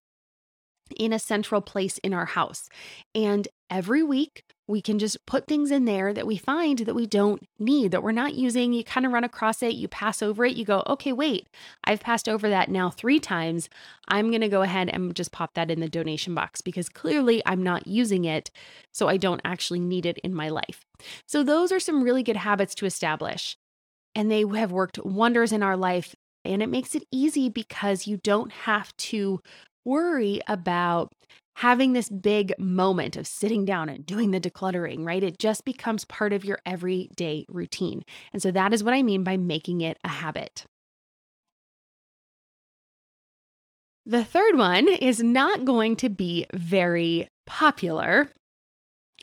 in 0.93 1.13
a 1.13 1.19
central 1.19 1.61
place 1.61 1.97
in 1.99 2.13
our 2.13 2.25
house. 2.25 2.69
And 3.13 3.47
every 3.69 4.03
week, 4.03 4.43
we 4.67 4.81
can 4.81 4.97
just 4.97 5.25
put 5.25 5.45
things 5.45 5.71
in 5.71 5.85
there 5.85 6.13
that 6.13 6.25
we 6.25 6.37
find 6.37 6.79
that 6.79 6.95
we 6.95 7.05
don't 7.05 7.45
need, 7.59 7.91
that 7.91 8.01
we're 8.01 8.11
not 8.13 8.33
using. 8.33 8.71
You 8.71 8.83
kind 8.83 9.05
of 9.05 9.11
run 9.11 9.25
across 9.25 9.61
it, 9.61 9.75
you 9.75 9.87
pass 9.89 10.21
over 10.21 10.45
it, 10.45 10.55
you 10.55 10.63
go, 10.63 10.83
okay, 10.87 11.11
wait, 11.11 11.47
I've 11.83 11.99
passed 11.99 12.29
over 12.29 12.49
that 12.49 12.69
now 12.69 12.89
three 12.89 13.19
times. 13.19 13.67
I'm 14.07 14.29
going 14.29 14.41
to 14.41 14.49
go 14.49 14.61
ahead 14.61 14.89
and 14.89 15.13
just 15.15 15.33
pop 15.33 15.55
that 15.55 15.69
in 15.69 15.81
the 15.81 15.89
donation 15.89 16.33
box 16.33 16.61
because 16.61 16.87
clearly 16.87 17.41
I'm 17.45 17.61
not 17.61 17.87
using 17.87 18.23
it. 18.23 18.51
So 18.93 19.09
I 19.09 19.17
don't 19.17 19.41
actually 19.43 19.81
need 19.81 20.05
it 20.05 20.17
in 20.19 20.33
my 20.33 20.49
life. 20.49 20.85
So 21.27 21.43
those 21.43 21.71
are 21.71 21.79
some 21.79 22.03
really 22.03 22.23
good 22.23 22.37
habits 22.37 22.73
to 22.75 22.85
establish. 22.85 23.57
And 24.15 24.31
they 24.31 24.45
have 24.55 24.71
worked 24.71 25.03
wonders 25.03 25.51
in 25.51 25.63
our 25.63 25.75
life. 25.75 26.15
And 26.45 26.61
it 26.61 26.69
makes 26.69 26.93
it 26.93 27.03
easy 27.11 27.49
because 27.49 28.05
you 28.05 28.17
don't 28.17 28.51
have 28.51 28.95
to 28.97 29.41
worry 29.85 30.41
about 30.47 31.13
having 31.55 31.93
this 31.93 32.09
big 32.09 32.53
moment 32.57 33.15
of 33.15 33.27
sitting 33.27 33.63
down 33.65 33.89
and 33.89 34.05
doing 34.05 34.31
the 34.31 34.39
decluttering, 34.39 35.05
right? 35.05 35.23
It 35.23 35.37
just 35.37 35.65
becomes 35.65 36.05
part 36.05 36.33
of 36.33 36.43
your 36.43 36.59
everyday 36.65 37.45
routine. 37.47 38.03
And 38.31 38.41
so 38.41 38.51
that 38.51 38.73
is 38.73 38.83
what 38.83 38.93
I 38.93 39.03
mean 39.03 39.23
by 39.23 39.37
making 39.37 39.81
it 39.81 39.97
a 40.03 40.09
habit. 40.09 40.65
The 44.05 44.25
third 44.25 44.57
one 44.57 44.89
is 44.89 45.23
not 45.23 45.63
going 45.63 45.95
to 45.97 46.09
be 46.09 46.45
very 46.53 47.29
popular, 47.45 48.29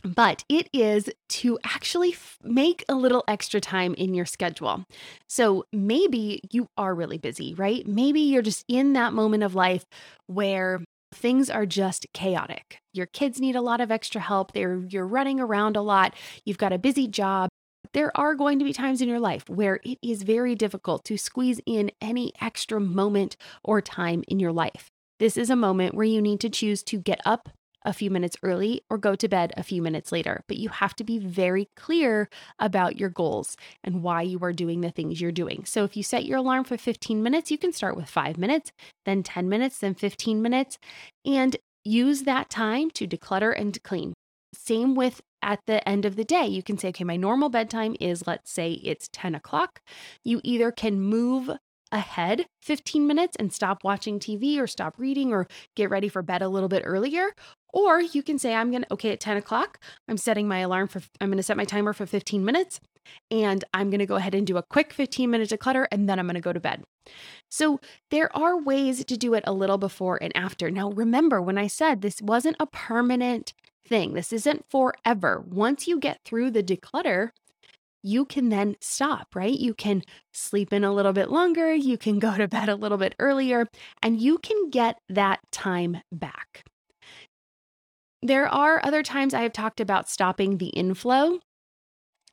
but 0.02 0.44
it 0.48 0.68
is 0.72 1.10
to 1.28 1.58
actually 1.64 2.12
f- 2.12 2.38
make 2.42 2.84
a 2.88 2.94
little 2.94 3.24
extra 3.28 3.60
time 3.60 3.94
in 3.94 4.14
your 4.14 4.26
schedule. 4.26 4.84
So 5.28 5.64
maybe 5.72 6.40
you 6.50 6.68
are 6.76 6.94
really 6.94 7.18
busy, 7.18 7.54
right? 7.54 7.86
Maybe 7.86 8.20
you're 8.20 8.42
just 8.42 8.64
in 8.68 8.92
that 8.94 9.12
moment 9.12 9.42
of 9.42 9.54
life 9.54 9.84
where 10.26 10.80
things 11.12 11.50
are 11.50 11.66
just 11.66 12.06
chaotic. 12.14 12.78
Your 12.92 13.06
kids 13.06 13.40
need 13.40 13.56
a 13.56 13.60
lot 13.60 13.80
of 13.80 13.90
extra 13.90 14.20
help. 14.20 14.52
They're 14.52 14.82
you're 14.88 15.06
running 15.06 15.40
around 15.40 15.76
a 15.76 15.82
lot. 15.82 16.14
You've 16.44 16.58
got 16.58 16.72
a 16.72 16.78
busy 16.78 17.08
job. 17.08 17.48
There 17.92 18.16
are 18.16 18.34
going 18.34 18.58
to 18.60 18.64
be 18.64 18.72
times 18.72 19.00
in 19.02 19.08
your 19.08 19.18
life 19.18 19.48
where 19.48 19.80
it 19.82 19.98
is 20.02 20.22
very 20.22 20.54
difficult 20.54 21.04
to 21.06 21.16
squeeze 21.16 21.60
in 21.66 21.90
any 22.00 22.32
extra 22.40 22.78
moment 22.78 23.36
or 23.64 23.80
time 23.80 24.22
in 24.28 24.38
your 24.38 24.52
life. 24.52 24.88
This 25.18 25.36
is 25.36 25.50
a 25.50 25.56
moment 25.56 25.94
where 25.94 26.06
you 26.06 26.22
need 26.22 26.40
to 26.40 26.50
choose 26.50 26.82
to 26.84 26.98
get 26.98 27.20
up 27.24 27.48
a 27.84 27.92
few 27.92 28.10
minutes 28.10 28.36
early 28.42 28.82
or 28.90 28.98
go 28.98 29.14
to 29.14 29.28
bed 29.28 29.52
a 29.56 29.62
few 29.62 29.82
minutes 29.82 30.12
later. 30.12 30.42
But 30.48 30.58
you 30.58 30.68
have 30.68 30.94
to 30.96 31.04
be 31.04 31.18
very 31.18 31.68
clear 31.76 32.28
about 32.58 32.96
your 32.96 33.10
goals 33.10 33.56
and 33.82 34.02
why 34.02 34.22
you 34.22 34.38
are 34.42 34.52
doing 34.52 34.80
the 34.80 34.90
things 34.90 35.20
you're 35.20 35.32
doing. 35.32 35.64
So 35.64 35.84
if 35.84 35.96
you 35.96 36.02
set 36.02 36.24
your 36.24 36.38
alarm 36.38 36.64
for 36.64 36.76
15 36.76 37.22
minutes, 37.22 37.50
you 37.50 37.58
can 37.58 37.72
start 37.72 37.96
with 37.96 38.08
five 38.08 38.36
minutes, 38.36 38.72
then 39.04 39.22
10 39.22 39.48
minutes, 39.48 39.78
then 39.78 39.94
15 39.94 40.42
minutes, 40.42 40.78
and 41.24 41.56
use 41.84 42.22
that 42.22 42.50
time 42.50 42.90
to 42.90 43.06
declutter 43.06 43.58
and 43.58 43.82
clean. 43.82 44.12
Same 44.54 44.94
with 44.94 45.20
at 45.42 45.60
the 45.66 45.86
end 45.88 46.04
of 46.04 46.16
the 46.16 46.24
day, 46.24 46.46
you 46.46 46.62
can 46.62 46.76
say, 46.76 46.88
okay, 46.88 47.04
my 47.04 47.16
normal 47.16 47.48
bedtime 47.48 47.96
is, 47.98 48.26
let's 48.26 48.50
say 48.50 48.72
it's 48.72 49.08
10 49.12 49.34
o'clock. 49.34 49.80
You 50.22 50.40
either 50.44 50.70
can 50.70 51.00
move 51.00 51.50
ahead 51.92 52.46
15 52.62 53.06
minutes 53.06 53.36
and 53.38 53.52
stop 53.52 53.82
watching 53.82 54.18
TV 54.18 54.58
or 54.58 54.66
stop 54.66 54.94
reading 54.98 55.32
or 55.32 55.48
get 55.76 55.90
ready 55.90 56.08
for 56.08 56.22
bed 56.22 56.42
a 56.42 56.48
little 56.48 56.68
bit 56.68 56.82
earlier, 56.84 57.30
or 57.72 58.00
you 58.00 58.22
can 58.22 58.38
say, 58.38 58.54
I'm 58.54 58.70
going 58.70 58.82
to, 58.82 58.92
okay, 58.94 59.12
at 59.12 59.20
10 59.20 59.36
o'clock, 59.36 59.78
I'm 60.08 60.16
setting 60.16 60.48
my 60.48 60.58
alarm 60.58 60.88
for, 60.88 61.02
I'm 61.20 61.28
going 61.28 61.36
to 61.36 61.42
set 61.42 61.56
my 61.56 61.64
timer 61.64 61.92
for 61.92 62.06
15 62.06 62.44
minutes 62.44 62.80
and 63.30 63.64
I'm 63.74 63.90
going 63.90 64.00
to 64.00 64.06
go 64.06 64.16
ahead 64.16 64.34
and 64.34 64.46
do 64.46 64.56
a 64.56 64.62
quick 64.62 64.92
15 64.92 65.30
minute 65.30 65.50
declutter 65.50 65.86
and 65.90 66.08
then 66.08 66.18
I'm 66.18 66.26
going 66.26 66.34
to 66.34 66.40
go 66.40 66.52
to 66.52 66.60
bed. 66.60 66.84
So 67.48 67.80
there 68.10 68.34
are 68.36 68.60
ways 68.60 69.04
to 69.04 69.16
do 69.16 69.34
it 69.34 69.44
a 69.46 69.52
little 69.52 69.78
before 69.78 70.22
and 70.22 70.36
after. 70.36 70.70
Now, 70.70 70.90
remember 70.90 71.40
when 71.40 71.58
I 71.58 71.66
said 71.66 72.02
this 72.02 72.22
wasn't 72.22 72.56
a 72.60 72.66
permanent 72.66 73.52
thing, 73.86 74.14
this 74.14 74.32
isn't 74.32 74.64
forever. 74.70 75.44
Once 75.46 75.88
you 75.88 75.98
get 75.98 76.20
through 76.24 76.50
the 76.50 76.62
declutter, 76.62 77.30
you 78.02 78.24
can 78.24 78.48
then 78.48 78.76
stop, 78.80 79.34
right? 79.34 79.58
You 79.58 79.74
can 79.74 80.02
sleep 80.32 80.72
in 80.72 80.84
a 80.84 80.92
little 80.92 81.12
bit 81.12 81.30
longer, 81.30 81.74
you 81.74 81.98
can 81.98 82.18
go 82.18 82.36
to 82.36 82.48
bed 82.48 82.68
a 82.68 82.74
little 82.74 82.98
bit 82.98 83.14
earlier, 83.18 83.66
and 84.02 84.20
you 84.20 84.38
can 84.38 84.70
get 84.70 84.98
that 85.08 85.40
time 85.50 85.98
back. 86.10 86.64
There 88.22 88.48
are 88.48 88.84
other 88.84 89.02
times 89.02 89.34
I 89.34 89.42
have 89.42 89.52
talked 89.52 89.80
about 89.80 90.08
stopping 90.08 90.58
the 90.58 90.68
inflow. 90.68 91.40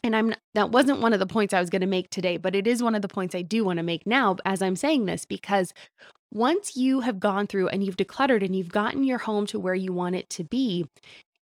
And 0.04 0.16
I'm 0.16 0.36
that 0.54 0.72
wasn't 0.72 1.02
one 1.02 1.14
of 1.14 1.20
the 1.20 1.26
points 1.26 1.54
I 1.54 1.60
was 1.60 1.70
going 1.70 1.82
to 1.82 1.88
make 1.88 2.10
today, 2.10 2.38
but 2.38 2.56
it 2.56 2.68
is 2.68 2.84
one 2.84 2.96
of 2.96 3.02
the 3.02 3.08
points 3.08 3.34
I 3.34 3.42
do 3.42 3.66
want 3.66 3.78
to 3.78 3.84
make 3.84 4.06
now 4.06 4.38
as 4.46 4.62
I'm 4.62 4.76
saying 4.76 5.06
this 5.06 5.26
because 5.26 5.74
once 6.32 6.76
you 6.78 7.00
have 7.02 7.20
gone 7.20 7.48
through 7.48 7.70
and 7.70 7.84
you've 7.84 7.98
decluttered 7.98 8.46
and 8.46 8.56
you've 8.56 8.70
gotten 8.70 9.04
your 9.04 9.18
home 9.18 9.46
to 9.48 9.60
where 9.60 9.76
you 9.76 9.92
want 9.92 10.16
it 10.16 10.30
to 10.32 10.44
be, 10.44 10.86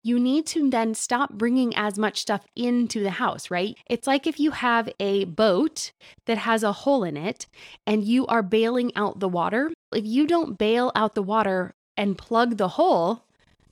you 0.03 0.19
need 0.19 0.45
to 0.47 0.69
then 0.69 0.93
stop 0.93 1.33
bringing 1.33 1.75
as 1.75 1.99
much 1.99 2.21
stuff 2.21 2.45
into 2.55 3.03
the 3.03 3.11
house, 3.11 3.51
right? 3.51 3.77
It's 3.87 4.07
like 4.07 4.25
if 4.25 4.39
you 4.39 4.51
have 4.51 4.89
a 4.99 5.25
boat 5.25 5.91
that 6.25 6.37
has 6.39 6.63
a 6.63 6.71
hole 6.71 7.03
in 7.03 7.17
it 7.17 7.45
and 7.85 8.03
you 8.03 8.25
are 8.27 8.41
bailing 8.41 8.95
out 8.95 9.19
the 9.19 9.29
water. 9.29 9.71
If 9.93 10.05
you 10.05 10.25
don't 10.25 10.57
bail 10.57 10.91
out 10.95 11.15
the 11.15 11.23
water 11.23 11.75
and 11.97 12.17
plug 12.17 12.57
the 12.57 12.69
hole, 12.69 13.25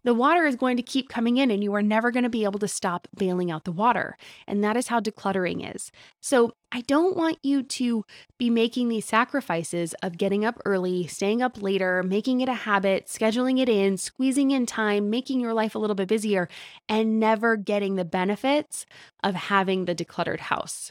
the 0.08 0.14
water 0.14 0.46
is 0.46 0.56
going 0.56 0.78
to 0.78 0.84
keep 0.84 1.10
coming 1.10 1.36
in 1.36 1.52
and 1.52 1.62
you 1.62 1.74
are 1.74 1.82
never 1.82 2.12
going 2.12 2.24
to 2.24 2.30
be 2.30 2.46
able 2.46 2.60
to 2.60 2.68
stop 2.68 3.10
bailing 3.18 3.52
out 3.52 3.66
the 3.66 3.74
water. 3.74 4.16
And 4.48 4.64
that 4.64 4.78
is 4.78 4.88
how 4.88 5.02
decluttering 5.02 5.76
is. 5.76 5.92
So 6.22 6.54
I 6.72 6.80
don't 6.80 7.18
want 7.18 7.40
you 7.44 7.62
to 7.62 8.06
be 8.38 8.50
making 8.50 8.88
these 8.88 9.04
sacrifices 9.04 9.94
of 10.02 10.18
getting 10.18 10.46
up 10.46 10.62
early, 10.64 11.08
staying 11.08 11.42
up 11.42 11.62
later, 11.62 12.04
making 12.04 12.40
it 12.40 12.48
a 12.48 12.54
habit, 12.54 13.08
scheduling 13.08 13.60
it 13.60 13.68
in, 13.68 13.98
squeezing 13.98 14.52
in 14.52 14.66
time, 14.66 15.10
making 15.10 15.42
your 15.42 15.54
life 15.54 15.76
a 15.76 15.80
little 15.80 15.94
bit 15.94 16.08
busier, 16.08 16.48
and 16.88 17.20
never 17.20 17.58
getting 17.58 17.96
the 17.96 18.06
benefits 18.06 18.86
of 19.26 19.36
having 19.36 19.84
the 19.84 19.96
decluttered 19.96 20.40
house. 20.40 20.90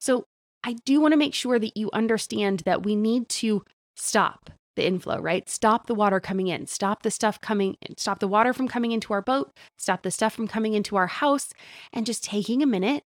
So 0.00 0.24
I 0.64 0.76
do 0.86 1.02
want 1.02 1.12
to 1.12 1.18
make 1.18 1.34
sure 1.34 1.58
that 1.58 1.76
you 1.76 1.90
understand 1.92 2.60
that 2.60 2.82
we 2.82 2.96
need 2.96 3.28
to 3.28 3.62
stop 3.94 4.48
the 4.76 4.86
inflow, 4.86 5.20
right? 5.20 5.48
Stop 5.48 5.86
the 5.86 5.94
water 5.94 6.20
coming 6.20 6.48
in, 6.48 6.66
stop 6.66 7.02
the 7.02 7.10
stuff 7.10 7.40
coming, 7.40 7.76
stop 7.96 8.18
the 8.18 8.28
water 8.28 8.52
from 8.52 8.68
coming 8.68 8.92
into 8.92 9.12
our 9.12 9.22
boat, 9.22 9.52
stop 9.78 10.02
the 10.02 10.10
stuff 10.10 10.34
from 10.34 10.48
coming 10.48 10.74
into 10.74 10.96
our 10.96 11.06
house, 11.06 11.52
and 11.92 12.06
just 12.06 12.24
taking 12.24 12.62
a 12.62 12.66
minute 12.66 13.04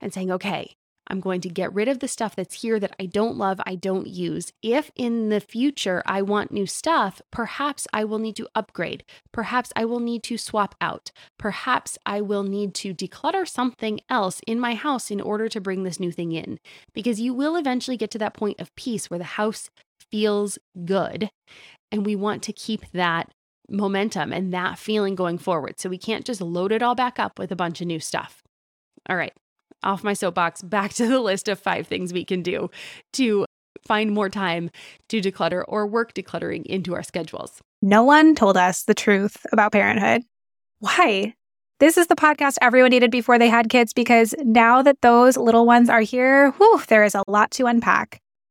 and 0.00 0.12
saying, 0.12 0.30
okay, 0.30 0.76
I'm 1.10 1.20
going 1.20 1.40
to 1.40 1.48
get 1.48 1.74
rid 1.74 1.88
of 1.88 1.98
the 1.98 2.06
stuff 2.06 2.36
that's 2.36 2.62
here 2.62 2.78
that 2.78 2.94
I 3.00 3.06
don't 3.06 3.36
love, 3.36 3.60
I 3.66 3.74
don't 3.74 4.06
use. 4.06 4.52
If 4.62 4.92
in 4.94 5.28
the 5.28 5.40
future 5.40 6.02
I 6.06 6.22
want 6.22 6.52
new 6.52 6.66
stuff, 6.66 7.20
perhaps 7.32 7.88
I 7.92 8.04
will 8.04 8.20
need 8.20 8.36
to 8.36 8.48
upgrade. 8.54 9.02
Perhaps 9.32 9.72
I 9.74 9.84
will 9.84 9.98
need 9.98 10.22
to 10.24 10.38
swap 10.38 10.76
out. 10.80 11.10
Perhaps 11.36 11.98
I 12.06 12.20
will 12.20 12.44
need 12.44 12.74
to 12.76 12.94
declutter 12.94 13.46
something 13.46 14.00
else 14.08 14.40
in 14.46 14.60
my 14.60 14.74
house 14.74 15.10
in 15.10 15.20
order 15.20 15.48
to 15.48 15.60
bring 15.60 15.82
this 15.82 15.98
new 15.98 16.12
thing 16.12 16.30
in. 16.30 16.60
Because 16.94 17.20
you 17.20 17.34
will 17.34 17.56
eventually 17.56 17.96
get 17.96 18.12
to 18.12 18.18
that 18.18 18.34
point 18.34 18.60
of 18.60 18.74
peace 18.76 19.10
where 19.10 19.18
the 19.18 19.24
house 19.24 19.68
feels 20.10 20.58
good. 20.84 21.30
And 21.92 22.06
we 22.06 22.14
want 22.16 22.42
to 22.44 22.52
keep 22.52 22.90
that 22.92 23.30
momentum 23.68 24.32
and 24.32 24.52
that 24.52 24.78
feeling 24.78 25.14
going 25.14 25.38
forward. 25.38 25.78
So 25.78 25.88
we 25.88 25.98
can't 25.98 26.24
just 26.24 26.40
load 26.40 26.72
it 26.72 26.82
all 26.82 26.94
back 26.94 27.18
up 27.18 27.38
with 27.38 27.52
a 27.52 27.56
bunch 27.56 27.80
of 27.80 27.86
new 27.86 28.00
stuff. 28.00 28.42
All 29.08 29.16
right, 29.16 29.32
off 29.82 30.04
my 30.04 30.12
soapbox, 30.12 30.62
back 30.62 30.92
to 30.94 31.06
the 31.06 31.20
list 31.20 31.48
of 31.48 31.58
five 31.58 31.86
things 31.86 32.12
we 32.12 32.24
can 32.24 32.42
do 32.42 32.70
to 33.14 33.46
find 33.86 34.12
more 34.12 34.28
time 34.28 34.70
to 35.08 35.20
declutter 35.20 35.64
or 35.66 35.86
work 35.86 36.12
decluttering 36.14 36.66
into 36.66 36.94
our 36.94 37.02
schedules. 37.02 37.60
No 37.82 38.02
one 38.02 38.34
told 38.34 38.56
us 38.56 38.82
the 38.82 38.94
truth 38.94 39.46
about 39.52 39.72
parenthood. 39.72 40.22
Why? 40.80 41.34
This 41.78 41.96
is 41.96 42.08
the 42.08 42.16
podcast 42.16 42.56
everyone 42.60 42.90
needed 42.90 43.10
before 43.10 43.38
they 43.38 43.48
had 43.48 43.70
kids 43.70 43.94
because 43.94 44.34
now 44.40 44.82
that 44.82 45.00
those 45.00 45.38
little 45.38 45.64
ones 45.64 45.88
are 45.88 46.02
here, 46.02 46.50
whew, 46.52 46.82
there 46.88 47.04
is 47.04 47.14
a 47.14 47.24
lot 47.26 47.50
to 47.52 47.64
unpack. 47.64 48.20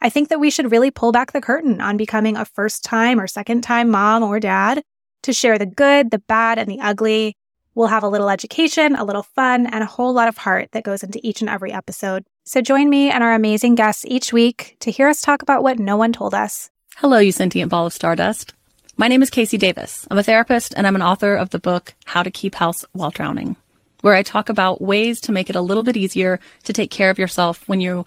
I 0.00 0.10
think 0.10 0.28
that 0.28 0.38
we 0.38 0.50
should 0.50 0.70
really 0.70 0.92
pull 0.92 1.10
back 1.10 1.32
the 1.32 1.40
curtain 1.40 1.80
on 1.80 1.96
becoming 1.96 2.36
a 2.36 2.44
first 2.44 2.84
time 2.84 3.18
or 3.18 3.26
second 3.26 3.62
time 3.62 3.90
mom 3.90 4.22
or 4.22 4.38
dad 4.38 4.82
to 5.22 5.32
share 5.32 5.58
the 5.58 5.66
good, 5.66 6.12
the 6.12 6.20
bad, 6.20 6.58
and 6.58 6.70
the 6.70 6.80
ugly. 6.80 7.36
We'll 7.74 7.88
have 7.88 8.04
a 8.04 8.08
little 8.08 8.30
education, 8.30 8.94
a 8.94 9.04
little 9.04 9.24
fun, 9.24 9.66
and 9.66 9.82
a 9.82 9.86
whole 9.86 10.12
lot 10.12 10.28
of 10.28 10.38
heart 10.38 10.70
that 10.72 10.84
goes 10.84 11.02
into 11.02 11.20
each 11.24 11.40
and 11.40 11.50
every 11.50 11.72
episode. 11.72 12.24
So 12.44 12.60
join 12.60 12.88
me 12.88 13.10
and 13.10 13.24
our 13.24 13.34
amazing 13.34 13.74
guests 13.74 14.04
each 14.06 14.32
week 14.32 14.76
to 14.80 14.92
hear 14.92 15.08
us 15.08 15.20
talk 15.20 15.42
about 15.42 15.64
what 15.64 15.80
no 15.80 15.96
one 15.96 16.12
told 16.12 16.32
us. 16.32 16.70
Hello, 16.96 17.18
you 17.18 17.32
sentient 17.32 17.70
ball 17.70 17.86
of 17.86 17.92
stardust. 17.92 18.54
My 18.96 19.08
name 19.08 19.22
is 19.22 19.30
KC 19.30 19.58
Davis. 19.58 20.06
I'm 20.10 20.18
a 20.18 20.22
therapist 20.22 20.74
and 20.76 20.86
I'm 20.86 20.96
an 20.96 21.02
author 21.02 21.34
of 21.34 21.50
the 21.50 21.58
book 21.58 21.94
How 22.04 22.22
to 22.22 22.30
Keep 22.30 22.54
House 22.54 22.84
While 22.92 23.10
Drowning, 23.10 23.56
where 24.02 24.14
I 24.14 24.22
talk 24.22 24.48
about 24.48 24.80
ways 24.80 25.20
to 25.22 25.32
make 25.32 25.50
it 25.50 25.56
a 25.56 25.60
little 25.60 25.82
bit 25.82 25.96
easier 25.96 26.40
to 26.64 26.72
take 26.72 26.90
care 26.90 27.10
of 27.10 27.18
yourself 27.18 27.68
when 27.68 27.80
you 27.80 28.06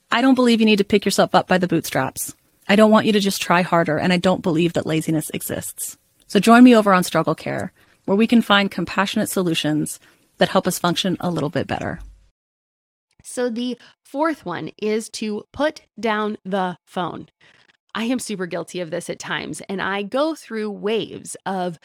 I 0.11 0.21
don't 0.21 0.35
believe 0.35 0.59
you 0.59 0.65
need 0.65 0.79
to 0.79 0.83
pick 0.83 1.05
yourself 1.05 1.33
up 1.33 1.47
by 1.47 1.57
the 1.57 1.67
bootstraps. 1.67 2.35
I 2.67 2.75
don't 2.75 2.91
want 2.91 3.05
you 3.05 3.13
to 3.13 3.19
just 3.19 3.41
try 3.41 3.61
harder, 3.61 3.97
and 3.97 4.11
I 4.11 4.17
don't 4.17 4.43
believe 4.43 4.73
that 4.73 4.85
laziness 4.85 5.29
exists. 5.29 5.97
So 6.27 6.39
join 6.39 6.63
me 6.63 6.75
over 6.75 6.93
on 6.93 7.03
Struggle 7.03 7.35
Care, 7.35 7.71
where 8.05 8.17
we 8.17 8.27
can 8.27 8.41
find 8.41 8.69
compassionate 8.69 9.29
solutions 9.29 9.99
that 10.37 10.49
help 10.49 10.67
us 10.67 10.79
function 10.79 11.17
a 11.19 11.29
little 11.29 11.49
bit 11.49 11.67
better. 11.67 11.99
So, 13.23 13.49
the 13.49 13.77
fourth 14.03 14.45
one 14.45 14.71
is 14.81 15.07
to 15.11 15.43
put 15.53 15.81
down 15.99 16.37
the 16.43 16.77
phone. 16.85 17.29
I 17.93 18.05
am 18.05 18.19
super 18.19 18.47
guilty 18.47 18.79
of 18.79 18.89
this 18.89 19.09
at 19.09 19.19
times, 19.19 19.61
and 19.69 19.81
I 19.81 20.01
go 20.03 20.33
through 20.33 20.71
waves 20.71 21.37
of 21.45 21.79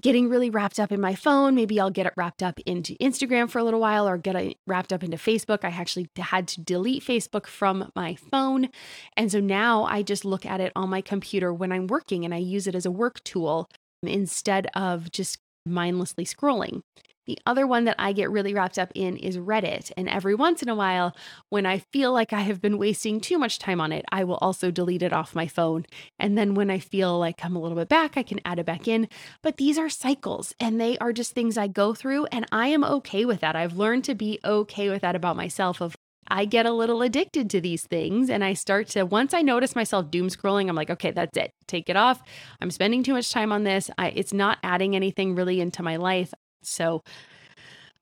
getting 0.00 0.28
really 0.28 0.50
wrapped 0.50 0.78
up 0.78 0.92
in 0.92 1.00
my 1.00 1.14
phone. 1.14 1.54
Maybe 1.54 1.80
I'll 1.80 1.90
get 1.90 2.06
it 2.06 2.12
wrapped 2.16 2.42
up 2.42 2.60
into 2.66 2.94
Instagram 2.96 3.50
for 3.50 3.58
a 3.58 3.64
little 3.64 3.80
while 3.80 4.08
or 4.08 4.18
get 4.18 4.36
it 4.36 4.56
wrapped 4.66 4.92
up 4.92 5.02
into 5.02 5.16
Facebook. 5.16 5.64
I 5.64 5.68
actually 5.68 6.08
had 6.16 6.48
to 6.48 6.60
delete 6.60 7.04
Facebook 7.04 7.46
from 7.46 7.90
my 7.94 8.14
phone. 8.14 8.68
And 9.16 9.30
so 9.30 9.40
now 9.40 9.84
I 9.84 10.02
just 10.02 10.24
look 10.24 10.46
at 10.46 10.60
it 10.60 10.72
on 10.76 10.90
my 10.90 11.00
computer 11.00 11.52
when 11.52 11.72
I'm 11.72 11.86
working 11.86 12.24
and 12.24 12.34
I 12.34 12.38
use 12.38 12.66
it 12.66 12.74
as 12.74 12.86
a 12.86 12.90
work 12.90 13.22
tool 13.24 13.68
instead 14.02 14.68
of 14.74 15.10
just 15.10 15.38
mindlessly 15.66 16.24
scrolling. 16.24 16.82
The 17.28 17.38
other 17.44 17.66
one 17.66 17.84
that 17.84 17.96
I 17.98 18.14
get 18.14 18.30
really 18.30 18.54
wrapped 18.54 18.78
up 18.78 18.90
in 18.94 19.18
is 19.18 19.36
Reddit. 19.36 19.92
And 19.98 20.08
every 20.08 20.34
once 20.34 20.62
in 20.62 20.70
a 20.70 20.74
while, 20.74 21.14
when 21.50 21.66
I 21.66 21.80
feel 21.92 22.10
like 22.10 22.32
I 22.32 22.40
have 22.40 22.62
been 22.62 22.78
wasting 22.78 23.20
too 23.20 23.38
much 23.38 23.58
time 23.58 23.82
on 23.82 23.92
it, 23.92 24.06
I 24.10 24.24
will 24.24 24.36
also 24.36 24.70
delete 24.70 25.02
it 25.02 25.12
off 25.12 25.34
my 25.34 25.46
phone. 25.46 25.84
And 26.18 26.38
then 26.38 26.54
when 26.54 26.70
I 26.70 26.78
feel 26.78 27.18
like 27.18 27.44
I'm 27.44 27.54
a 27.54 27.60
little 27.60 27.76
bit 27.76 27.90
back, 27.90 28.16
I 28.16 28.22
can 28.22 28.40
add 28.46 28.58
it 28.58 28.64
back 28.64 28.88
in. 28.88 29.10
But 29.42 29.58
these 29.58 29.76
are 29.76 29.90
cycles 29.90 30.54
and 30.58 30.80
they 30.80 30.96
are 30.98 31.12
just 31.12 31.32
things 31.32 31.58
I 31.58 31.66
go 31.66 31.92
through. 31.92 32.24
And 32.32 32.46
I 32.50 32.68
am 32.68 32.82
okay 32.82 33.26
with 33.26 33.40
that. 33.40 33.54
I've 33.54 33.76
learned 33.76 34.04
to 34.04 34.14
be 34.14 34.38
okay 34.42 34.88
with 34.88 35.02
that 35.02 35.14
about 35.14 35.36
myself 35.36 35.82
of 35.82 35.98
I 36.30 36.46
get 36.46 36.64
a 36.64 36.72
little 36.72 37.02
addicted 37.02 37.50
to 37.50 37.60
these 37.60 37.86
things 37.86 38.30
and 38.30 38.42
I 38.42 38.54
start 38.54 38.88
to 38.88 39.04
once 39.04 39.32
I 39.32 39.40
notice 39.40 39.74
myself 39.74 40.10
doom 40.10 40.28
scrolling 40.28 40.68
I'm 40.68 40.76
like 40.76 40.90
okay 40.90 41.10
that's 41.10 41.38
it 41.38 41.52
take 41.66 41.88
it 41.88 41.96
off 41.96 42.22
I'm 42.60 42.70
spending 42.70 43.02
too 43.02 43.14
much 43.14 43.30
time 43.32 43.50
on 43.50 43.64
this 43.64 43.90
I, 43.96 44.08
it's 44.08 44.34
not 44.34 44.58
adding 44.62 44.94
anything 44.94 45.34
really 45.34 45.58
into 45.58 45.82
my 45.82 45.96
life 45.96 46.34
so 46.62 47.02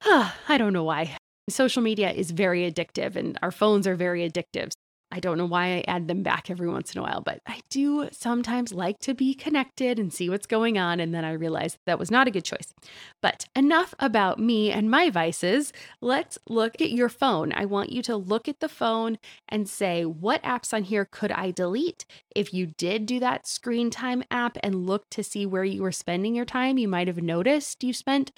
I 0.05 0.57
don't 0.59 0.73
know 0.73 0.85
why. 0.85 1.17
Social 1.49 1.83
media 1.83 2.11
is 2.11 2.31
very 2.31 2.71
addictive 2.71 3.17
and 3.17 3.39
our 3.43 3.51
phones 3.53 3.87
are 3.87 3.95
very 3.95 4.29
addictive. 4.29 4.73
I 5.17 5.21
don't 5.21 5.39
know 5.39 5.47
why 5.47 5.77
I 5.77 5.85
add 5.89 6.09
them 6.09 6.23
back 6.23 6.51
every 6.51 6.69
once 6.69 6.95
in 6.95 6.99
a 6.99 7.03
while, 7.03 7.23
but 7.23 7.41
I 7.47 7.61
do 7.71 8.11
sometimes 8.13 8.75
like 8.75 8.99
to 8.99 9.15
be 9.15 9.33
connected 9.33 9.99
and 9.99 10.13
see 10.13 10.29
what's 10.29 10.47
going 10.47 10.77
on. 10.77 11.01
And 11.01 11.15
then 11.15 11.25
I 11.25 11.33
realized 11.33 11.79
that 11.87 11.99
was 11.99 12.11
not 12.11 12.29
a 12.29 12.31
good 12.31 12.45
choice. 12.45 12.75
But 13.23 13.47
enough 13.57 13.95
about 13.99 14.39
me 14.39 14.71
and 14.71 14.91
my 14.91 15.09
vices. 15.09 15.73
Let's 16.03 16.37
look 16.51 16.83
at 16.83 16.91
your 16.91 17.09
phone. 17.09 17.55
I 17.55 17.65
want 17.65 17.93
you 17.93 18.03
to 18.03 18.15
look 18.17 18.47
at 18.47 18.61
the 18.61 18.69
phone 18.69 19.17
and 19.49 19.67
say, 19.67 20.05
what 20.05 20.43
apps 20.43 20.75
on 20.75 20.83
here 20.83 21.09
could 21.11 21.33
I 21.33 21.51
delete? 21.51 22.05
If 22.35 22.53
you 22.53 22.67
did 22.67 23.07
do 23.07 23.19
that 23.21 23.47
screen 23.47 23.89
time 23.89 24.23
app 24.31 24.59
and 24.63 24.87
look 24.87 25.09
to 25.13 25.25
see 25.25 25.47
where 25.47 25.65
you 25.65 25.83
were 25.83 25.93
spending 25.93 26.35
your 26.35 26.45
time, 26.45 26.77
you 26.77 26.89
might 26.89 27.07
have 27.07 27.23
noticed 27.23 27.83
you 27.83 27.95
spent 27.95 28.33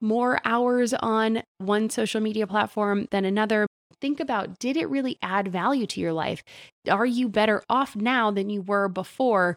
more 0.00 0.40
hours 0.46 0.94
on 0.94 1.42
one 1.58 1.90
social 1.90 2.22
media 2.22 2.46
platform 2.46 3.08
than 3.10 3.26
another 3.26 3.66
think 4.04 4.20
about 4.20 4.58
did 4.58 4.76
it 4.76 4.90
really 4.90 5.16
add 5.22 5.48
value 5.48 5.86
to 5.86 5.98
your 5.98 6.12
life? 6.12 6.44
Are 6.90 7.06
you 7.06 7.26
better 7.26 7.62
off 7.70 7.96
now 7.96 8.30
than 8.30 8.50
you 8.50 8.60
were 8.60 8.86
before 8.86 9.56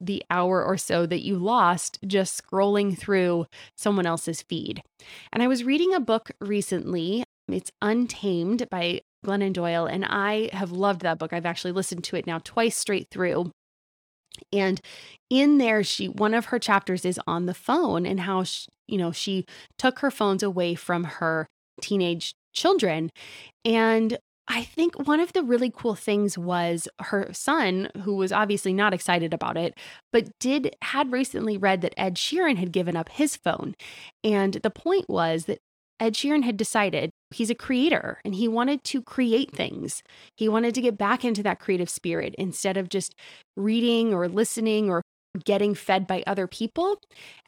the 0.00 0.22
hour 0.30 0.64
or 0.64 0.76
so 0.76 1.04
that 1.04 1.24
you 1.24 1.36
lost 1.36 1.98
just 2.06 2.40
scrolling 2.40 2.96
through 2.96 3.46
someone 3.76 4.06
else's 4.06 4.42
feed? 4.42 4.82
And 5.32 5.42
I 5.42 5.48
was 5.48 5.64
reading 5.64 5.92
a 5.92 5.98
book 5.98 6.30
recently. 6.40 7.24
It's 7.48 7.72
Untamed 7.82 8.68
by 8.70 9.00
Glennon 9.26 9.52
Doyle, 9.52 9.86
and 9.86 10.04
I 10.04 10.50
have 10.52 10.70
loved 10.70 11.00
that 11.00 11.18
book. 11.18 11.32
I've 11.32 11.44
actually 11.44 11.72
listened 11.72 12.04
to 12.04 12.16
it 12.16 12.28
now 12.28 12.38
twice 12.38 12.76
straight 12.76 13.08
through. 13.10 13.50
And 14.52 14.80
in 15.28 15.58
there, 15.58 15.82
she 15.82 16.06
one 16.06 16.34
of 16.34 16.46
her 16.46 16.60
chapters 16.60 17.04
is 17.04 17.18
on 17.26 17.46
the 17.46 17.54
phone 17.54 18.06
and 18.06 18.20
how 18.20 18.44
she, 18.44 18.68
you 18.86 18.96
know 18.96 19.10
she 19.10 19.44
took 19.76 19.98
her 19.98 20.12
phones 20.12 20.44
away 20.44 20.76
from 20.76 21.02
her 21.02 21.48
teenage 21.82 22.36
children. 22.54 23.10
And 23.64 24.18
I 24.46 24.62
think 24.62 25.06
one 25.06 25.20
of 25.20 25.32
the 25.32 25.42
really 25.42 25.72
cool 25.74 25.94
things 25.94 26.36
was 26.36 26.86
her 27.00 27.28
son, 27.32 27.88
who 28.02 28.14
was 28.14 28.30
obviously 28.30 28.74
not 28.74 28.92
excited 28.92 29.32
about 29.32 29.56
it, 29.56 29.74
but 30.12 30.28
did 30.38 30.76
had 30.82 31.12
recently 31.12 31.56
read 31.56 31.80
that 31.80 31.98
Ed 31.98 32.16
Sheeran 32.16 32.56
had 32.56 32.72
given 32.72 32.96
up 32.96 33.08
his 33.08 33.36
phone. 33.36 33.74
And 34.22 34.54
the 34.54 34.70
point 34.70 35.08
was 35.08 35.46
that 35.46 35.58
Ed 35.98 36.14
Sheeran 36.14 36.42
had 36.42 36.56
decided 36.56 37.10
he's 37.30 37.50
a 37.50 37.54
creator 37.54 38.20
and 38.24 38.34
he 38.34 38.46
wanted 38.46 38.84
to 38.84 39.00
create 39.00 39.50
things. 39.50 40.02
He 40.36 40.48
wanted 40.48 40.74
to 40.74 40.82
get 40.82 40.98
back 40.98 41.24
into 41.24 41.42
that 41.44 41.60
creative 41.60 41.88
spirit 41.88 42.34
instead 42.36 42.76
of 42.76 42.88
just 42.88 43.14
reading 43.56 44.12
or 44.12 44.28
listening 44.28 44.90
or 44.90 45.02
getting 45.44 45.74
fed 45.74 46.06
by 46.06 46.22
other 46.26 46.46
people. 46.46 46.98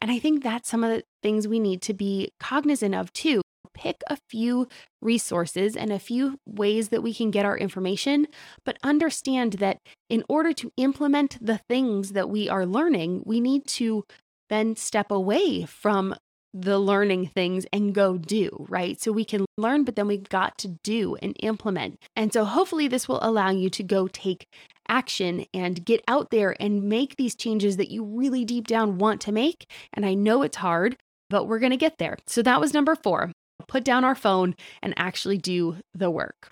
And 0.01 0.09
I 0.09 0.17
think 0.19 0.43
that's 0.43 0.69
some 0.69 0.83
of 0.83 0.89
the 0.89 1.03
things 1.21 1.47
we 1.47 1.59
need 1.59 1.81
to 1.83 1.93
be 1.93 2.31
cognizant 2.39 2.95
of 2.95 3.13
too 3.13 3.41
pick 3.73 4.01
a 4.07 4.17
few 4.29 4.67
resources 5.01 5.75
and 5.75 5.91
a 5.91 5.99
few 5.99 6.39
ways 6.45 6.89
that 6.89 7.03
we 7.03 7.13
can 7.13 7.31
get 7.31 7.45
our 7.45 7.57
information, 7.57 8.27
but 8.65 8.77
understand 8.83 9.53
that 9.53 9.79
in 10.09 10.23
order 10.27 10.53
to 10.53 10.71
implement 10.77 11.37
the 11.45 11.59
things 11.69 12.11
that 12.13 12.29
we 12.29 12.49
are 12.49 12.65
learning, 12.65 13.23
we 13.25 13.39
need 13.39 13.67
to 13.67 14.03
then 14.49 14.75
step 14.75 15.11
away 15.11 15.65
from 15.65 16.15
the 16.53 16.79
learning 16.79 17.27
things 17.27 17.65
and 17.71 17.93
go 17.93 18.17
do, 18.17 18.65
right? 18.69 18.99
So 18.99 19.11
we 19.11 19.25
can 19.25 19.45
learn, 19.57 19.83
but 19.83 19.95
then 19.95 20.07
we've 20.07 20.27
got 20.29 20.57
to 20.59 20.69
do 20.83 21.15
and 21.21 21.35
implement. 21.41 21.99
And 22.15 22.33
so 22.33 22.45
hopefully 22.45 22.87
this 22.87 23.07
will 23.07 23.19
allow 23.21 23.51
you 23.51 23.69
to 23.71 23.83
go 23.83 24.07
take 24.07 24.47
action 24.89 25.45
and 25.53 25.85
get 25.85 26.03
out 26.07 26.31
there 26.31 26.55
and 26.59 26.83
make 26.83 27.17
these 27.17 27.35
changes 27.35 27.77
that 27.77 27.91
you 27.91 28.03
really 28.03 28.45
deep 28.45 28.67
down 28.67 28.97
want 28.97 29.21
to 29.21 29.31
make. 29.31 29.69
And 29.93 30.05
I 30.05 30.13
know 30.13 30.41
it's 30.41 30.57
hard, 30.57 30.97
but 31.29 31.45
we're 31.45 31.59
going 31.59 31.71
to 31.71 31.77
get 31.77 31.97
there. 31.97 32.17
So 32.25 32.41
that 32.41 32.61
was 32.61 32.73
number 32.73 32.95
four 32.95 33.31
put 33.67 33.83
down 33.83 34.03
our 34.03 34.15
phone 34.15 34.55
and 34.81 34.93
actually 34.97 35.37
do 35.37 35.77
the 35.93 36.11
work. 36.11 36.51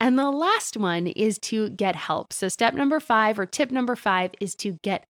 And 0.00 0.18
the 0.18 0.30
last 0.30 0.76
one 0.76 1.06
is 1.06 1.38
to 1.40 1.70
get 1.70 1.94
help. 1.94 2.32
So, 2.32 2.48
step 2.48 2.74
number 2.74 2.98
five 3.00 3.38
or 3.38 3.46
tip 3.46 3.70
number 3.70 3.94
five 3.94 4.32
is 4.40 4.54
to 4.56 4.78
get 4.82 5.04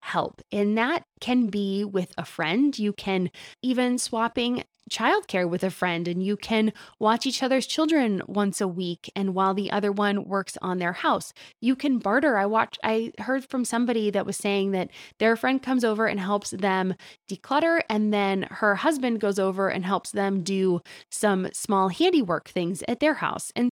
help. 0.00 0.40
And 0.52 0.78
that 0.78 1.02
can 1.20 1.48
be 1.48 1.84
with 1.84 2.12
a 2.16 2.24
friend. 2.24 2.78
You 2.78 2.92
can 2.92 3.30
even 3.62 3.98
swapping 3.98 4.64
childcare 4.90 5.48
with 5.48 5.64
a 5.64 5.70
friend 5.70 6.06
and 6.06 6.22
you 6.22 6.36
can 6.36 6.72
watch 6.98 7.26
each 7.26 7.42
other's 7.42 7.66
children 7.66 8.22
once 8.26 8.60
a 8.60 8.68
week 8.68 9.10
and 9.16 9.34
while 9.34 9.54
the 9.54 9.70
other 9.70 9.90
one 9.90 10.24
works 10.24 10.56
on 10.62 10.78
their 10.78 10.92
house. 10.92 11.32
You 11.60 11.76
can 11.76 11.98
barter. 11.98 12.36
I 12.36 12.46
watched 12.46 12.78
i 12.84 13.12
heard 13.18 13.44
from 13.44 13.64
somebody 13.64 14.10
that 14.10 14.26
was 14.26 14.36
saying 14.36 14.72
that 14.72 14.90
their 15.18 15.36
friend 15.36 15.62
comes 15.62 15.84
over 15.84 16.06
and 16.06 16.20
helps 16.20 16.50
them 16.50 16.94
declutter 17.28 17.80
and 17.88 18.12
then 18.12 18.46
her 18.50 18.76
husband 18.76 19.20
goes 19.20 19.38
over 19.38 19.68
and 19.68 19.84
helps 19.84 20.12
them 20.12 20.42
do 20.42 20.80
some 21.10 21.48
small 21.52 21.88
handiwork 21.88 22.48
things 22.48 22.82
at 22.88 23.00
their 23.00 23.14
house. 23.14 23.52
And 23.56 23.70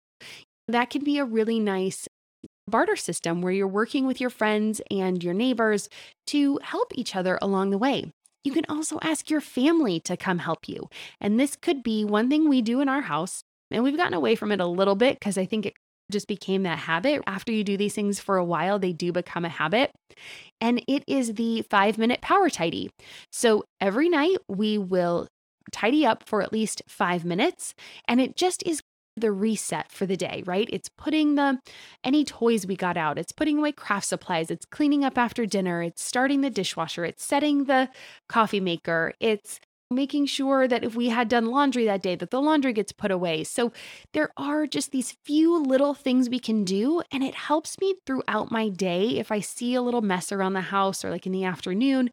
that 0.69 0.91
can 0.91 1.03
be 1.03 1.19
a 1.19 1.25
really 1.25 1.59
nice 1.59 2.09
barter 2.69 2.97
system 2.97 3.43
where 3.43 3.53
you're 3.53 3.67
working 3.67 4.07
with 4.07 4.21
your 4.21 4.31
friends 4.31 4.81
and 4.91 5.23
your 5.23 5.35
neighbors 5.35 5.89
to 6.29 6.59
help 6.63 6.93
each 6.95 7.17
other 7.17 7.39
along 7.43 7.71
the 7.71 7.79
way. 7.79 8.13
You 8.45 8.53
can 8.53 8.65
also 8.69 8.99
ask 9.03 9.31
your 9.31 9.41
family 9.41 10.01
to 10.01 10.17
come 10.17 10.39
help 10.39 10.69
you. 10.69 10.89
And 11.21 11.39
this 11.39 11.57
could 11.57 11.83
be 11.83 12.05
one 12.05 12.29
thing 12.29 12.49
we 12.49 12.63
do 12.63 12.81
in 12.81 12.89
our 12.89 13.03
house. 13.03 13.43
And 13.71 13.85
we've 13.85 13.97
gotten 13.97 14.15
away 14.15 14.35
from 14.35 14.51
it 14.53 14.61
a 14.61 14.67
little 14.67 14.97
bit 14.97 15.19
because 15.19 15.39
I 15.39 15.45
think 15.45 15.67
it 15.67 15.75
just 16.11 16.27
became 16.27 16.65
that 16.65 16.79
habit. 16.79 17.23
After 17.27 17.53
you 17.53 17.63
do 17.63 17.77
these 17.77 17.95
things 17.95 18.19
for 18.19 18.37
a 18.37 18.45
while, 18.45 18.79
they 18.79 18.93
do 18.93 19.13
become 19.13 19.45
a 19.45 19.49
habit. 19.49 19.93
And 20.61 20.83
it 20.89 21.05
is 21.07 21.35
the 21.35 21.63
five 21.71 21.99
minute 21.99 22.21
power 22.21 22.51
tidy. 22.51 22.91
So 23.31 23.65
every 23.81 24.09
night 24.09 24.39
we 24.49 24.77
will 24.79 25.29
tidy 25.73 26.05
up 26.05 26.25
for 26.27 26.43
at 26.43 26.53
least 26.53 26.83
five 26.89 27.25
minutes. 27.25 27.75
And 28.09 28.21
it 28.21 28.37
just 28.37 28.63
is 28.65 28.83
the 29.21 29.33
reset 29.33 29.91
for 29.91 30.07
the 30.07 30.17
day, 30.17 30.43
right? 30.47 30.69
It's 30.73 30.89
putting 30.89 31.35
the 31.35 31.59
any 32.05 32.25
toys 32.25 32.67
we 32.67 32.77
got 32.77 32.97
out, 32.97 33.19
it's 33.19 33.33
putting 33.33 33.59
away 33.59 33.73
craft 33.73 34.07
supplies, 34.07 34.51
it's 34.51 34.67
cleaning 34.67 35.05
up 35.05 35.19
after 35.19 35.47
dinner, 35.47 35.83
it's 35.83 36.03
starting 36.03 36.41
the 36.41 36.51
dishwasher, 36.51 37.05
it's 37.05 37.25
setting 37.25 37.65
the 37.65 37.89
coffee 38.29 38.61
maker, 38.61 39.15
it's 39.21 39.61
making 39.91 40.25
sure 40.25 40.69
that 40.69 40.85
if 40.85 40.95
we 40.95 41.09
had 41.09 41.29
done 41.29 41.47
laundry 41.47 41.85
that 41.85 42.03
day 42.03 42.15
that 42.15 42.31
the 42.31 42.41
laundry 42.41 42.73
gets 42.73 42.93
put 42.93 43.11
away. 43.11 43.43
So 43.43 43.73
there 44.13 44.31
are 44.37 44.67
just 44.67 44.93
these 44.93 45.17
few 45.25 45.61
little 45.61 45.95
things 45.95 46.31
we 46.31 46.39
can 46.39 46.65
do 46.65 47.03
and 47.11 47.25
it 47.25 47.35
helps 47.35 47.77
me 47.81 47.97
throughout 48.07 48.53
my 48.53 48.69
day 48.69 49.19
if 49.19 49.33
I 49.33 49.41
see 49.41 49.75
a 49.75 49.83
little 49.83 50.03
mess 50.03 50.31
around 50.31 50.53
the 50.53 50.61
house 50.61 51.05
or 51.05 51.11
like 51.11 51.27
in 51.27 51.33
the 51.33 51.45
afternoon, 51.45 52.11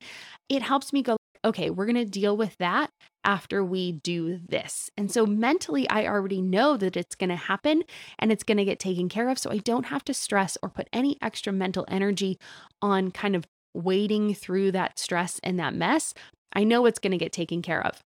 it 0.50 0.63
helps 0.63 0.91
me 0.91 1.04
go 1.04 1.16
okay, 1.47 1.69
we're 1.69 1.86
going 1.86 1.95
to 1.95 2.05
deal 2.05 2.38
with 2.38 2.57
that 2.57 2.91
after 3.23 3.63
we 3.63 3.93
do 3.93 4.39
this. 4.47 4.89
And 4.97 5.12
so 5.12 5.25
mentally, 5.25 5.89
I 5.89 6.05
already 6.05 6.41
know 6.41 6.77
that 6.77 6.95
it's 6.95 7.15
going 7.15 7.29
to 7.29 7.36
happen 7.36 7.83
and 8.19 8.31
it's 8.31 8.43
going 8.43 8.57
to 8.57 8.65
get 8.65 8.79
taken 8.79 9.10
care 9.10 9.29
of. 9.29 9.39
So 9.39 9.51
I 9.51 9.57
don't 9.57 9.88
have 9.88 10.03
to 10.05 10.13
stress 10.13 10.57
or 10.62 10.69
put 10.69 10.89
any 10.93 11.17
extra 11.21 11.51
mental 11.51 11.86
energy 11.88 12.38
on 12.81 13.12
kind 13.12 13.36
of 13.36 13.45
wading 13.73 14.33
through 14.33 14.71
that 14.73 14.99
stress 14.99 15.39
and 15.43 15.60
that 15.60 15.73
mess. 15.73 16.13
I 16.53 16.63
know 16.63 16.86
it's 16.86 16.99
going 16.99 17.12
to 17.12 17.17
get 17.17 17.31
taken 17.31 17.62
care 17.62 17.86
of. 17.86 17.99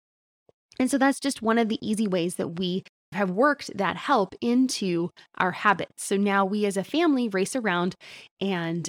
And 0.79 0.91
so 0.91 0.99
that's 0.99 1.21
just 1.21 1.43
one 1.43 1.59
of 1.59 1.69
the 1.69 1.79
easy 1.87 2.07
ways 2.07 2.37
that 2.37 2.59
we 2.59 2.85
have 3.13 3.31
worked 3.31 3.77
that 3.77 3.97
help 3.97 4.35
into 4.41 5.11
our 5.37 5.53
habits. 5.53 6.05
So 6.05 6.17
now 6.17 6.45
we 6.45 6.67
as 6.67 6.77
a 6.77 6.85
family 6.85 7.29
race 7.29 7.57
around 7.57 7.95
and 8.41 8.89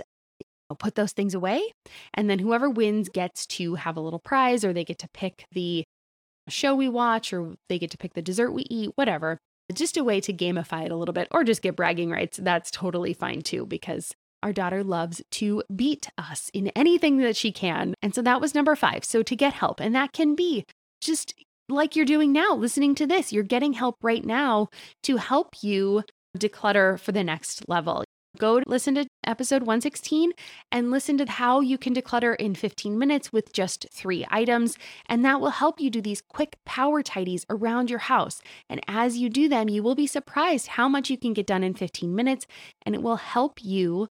put 0.76 0.96
those 0.96 1.12
things 1.12 1.34
away. 1.34 1.62
And 2.14 2.30
then 2.30 2.40
whoever 2.40 2.70
wins 2.70 3.10
gets 3.10 3.46
to 3.48 3.76
have 3.76 3.98
a 3.98 4.02
little 4.02 4.20
prize 4.20 4.64
or 4.64 4.74
they 4.74 4.86
get 4.86 5.00
to 5.00 5.10
pick 5.14 5.46
the 5.52 5.84
show 6.48 6.76
we 6.76 6.90
watch 6.90 7.32
or 7.34 7.56
they 7.70 7.80
get 7.80 7.92
to 7.92 7.98
pick 7.98 8.14
the 8.14 8.22
dessert 8.22 8.52
we 8.52 8.66
eat, 8.70 8.92
whatever. 8.96 9.38
Just 9.72 9.98
a 9.98 10.04
way 10.04 10.20
to 10.22 10.34
gamify 10.34 10.86
it 10.86 10.92
a 10.92 10.96
little 10.96 11.14
bit 11.14 11.28
or 11.32 11.44
just 11.44 11.62
get 11.62 11.76
bragging 11.76 12.10
rights. 12.10 12.40
That's 12.42 12.72
totally 12.72 13.14
fine 13.14 13.42
too, 13.42 13.66
because 13.66 14.12
our 14.42 14.54
daughter 14.54 14.84
loves 14.84 15.22
to 15.32 15.62
beat 15.76 16.10
us 16.18 16.50
in 16.54 16.70
anything 16.70 17.18
that 17.18 17.36
she 17.36 17.52
can. 17.52 17.94
And 18.02 18.16
so 18.16 18.22
that 18.22 18.42
was 18.42 18.56
number 18.56 18.76
five. 18.76 19.04
So 19.04 19.22
to 19.22 19.36
get 19.36 19.54
help, 19.54 19.80
and 19.80 19.94
that 19.94 20.14
can 20.14 20.34
be 20.34 20.66
just 21.02 21.36
like 21.68 21.96
you're 21.96 22.06
doing 22.06 22.32
now, 22.32 22.56
listening 22.56 22.96
to 22.96 23.06
this, 23.06 23.32
you're 23.32 23.44
getting 23.44 23.74
help 23.74 23.98
right 24.02 24.26
now 24.26 24.70
to 25.04 25.18
help 25.18 25.62
you 25.62 26.04
declutter 26.38 27.00
for 27.00 27.12
the 27.12 27.24
next 27.24 27.68
level. 27.70 28.04
Go 28.40 28.62
listen 28.66 28.96
to 28.96 29.06
episode 29.26 29.64
116 29.64 30.32
and 30.72 30.90
listen 30.90 31.18
to 31.18 31.30
how 31.30 31.60
you 31.60 31.78
can 31.78 31.94
declutter 31.94 32.38
in 32.38 32.56
15 32.56 32.98
minutes 32.98 33.34
with 33.34 33.52
just 33.52 33.86
three 33.92 34.26
items. 34.32 34.78
And 35.08 35.26
that 35.26 35.42
will 35.42 35.50
help 35.50 35.82
you 35.82 35.90
do 35.90 36.02
these 36.02 36.22
quick 36.22 36.56
power 36.66 37.04
tidies 37.04 37.46
around 37.50 37.90
your 37.90 38.00
house. 38.00 38.42
And 38.70 38.80
as 38.88 39.18
you 39.18 39.30
do 39.30 39.50
them, 39.50 39.68
you 39.68 39.84
will 39.84 39.94
be 39.94 40.08
surprised 40.08 40.68
how 40.68 40.88
much 40.88 41.10
you 41.10 41.18
can 41.18 41.34
get 41.34 41.48
done 41.48 41.66
in 41.66 41.74
15 41.74 42.16
minutes. 42.16 42.48
And 42.86 42.96
it 42.96 43.04
will 43.04 43.18
help 43.18 43.62
you 43.62 44.08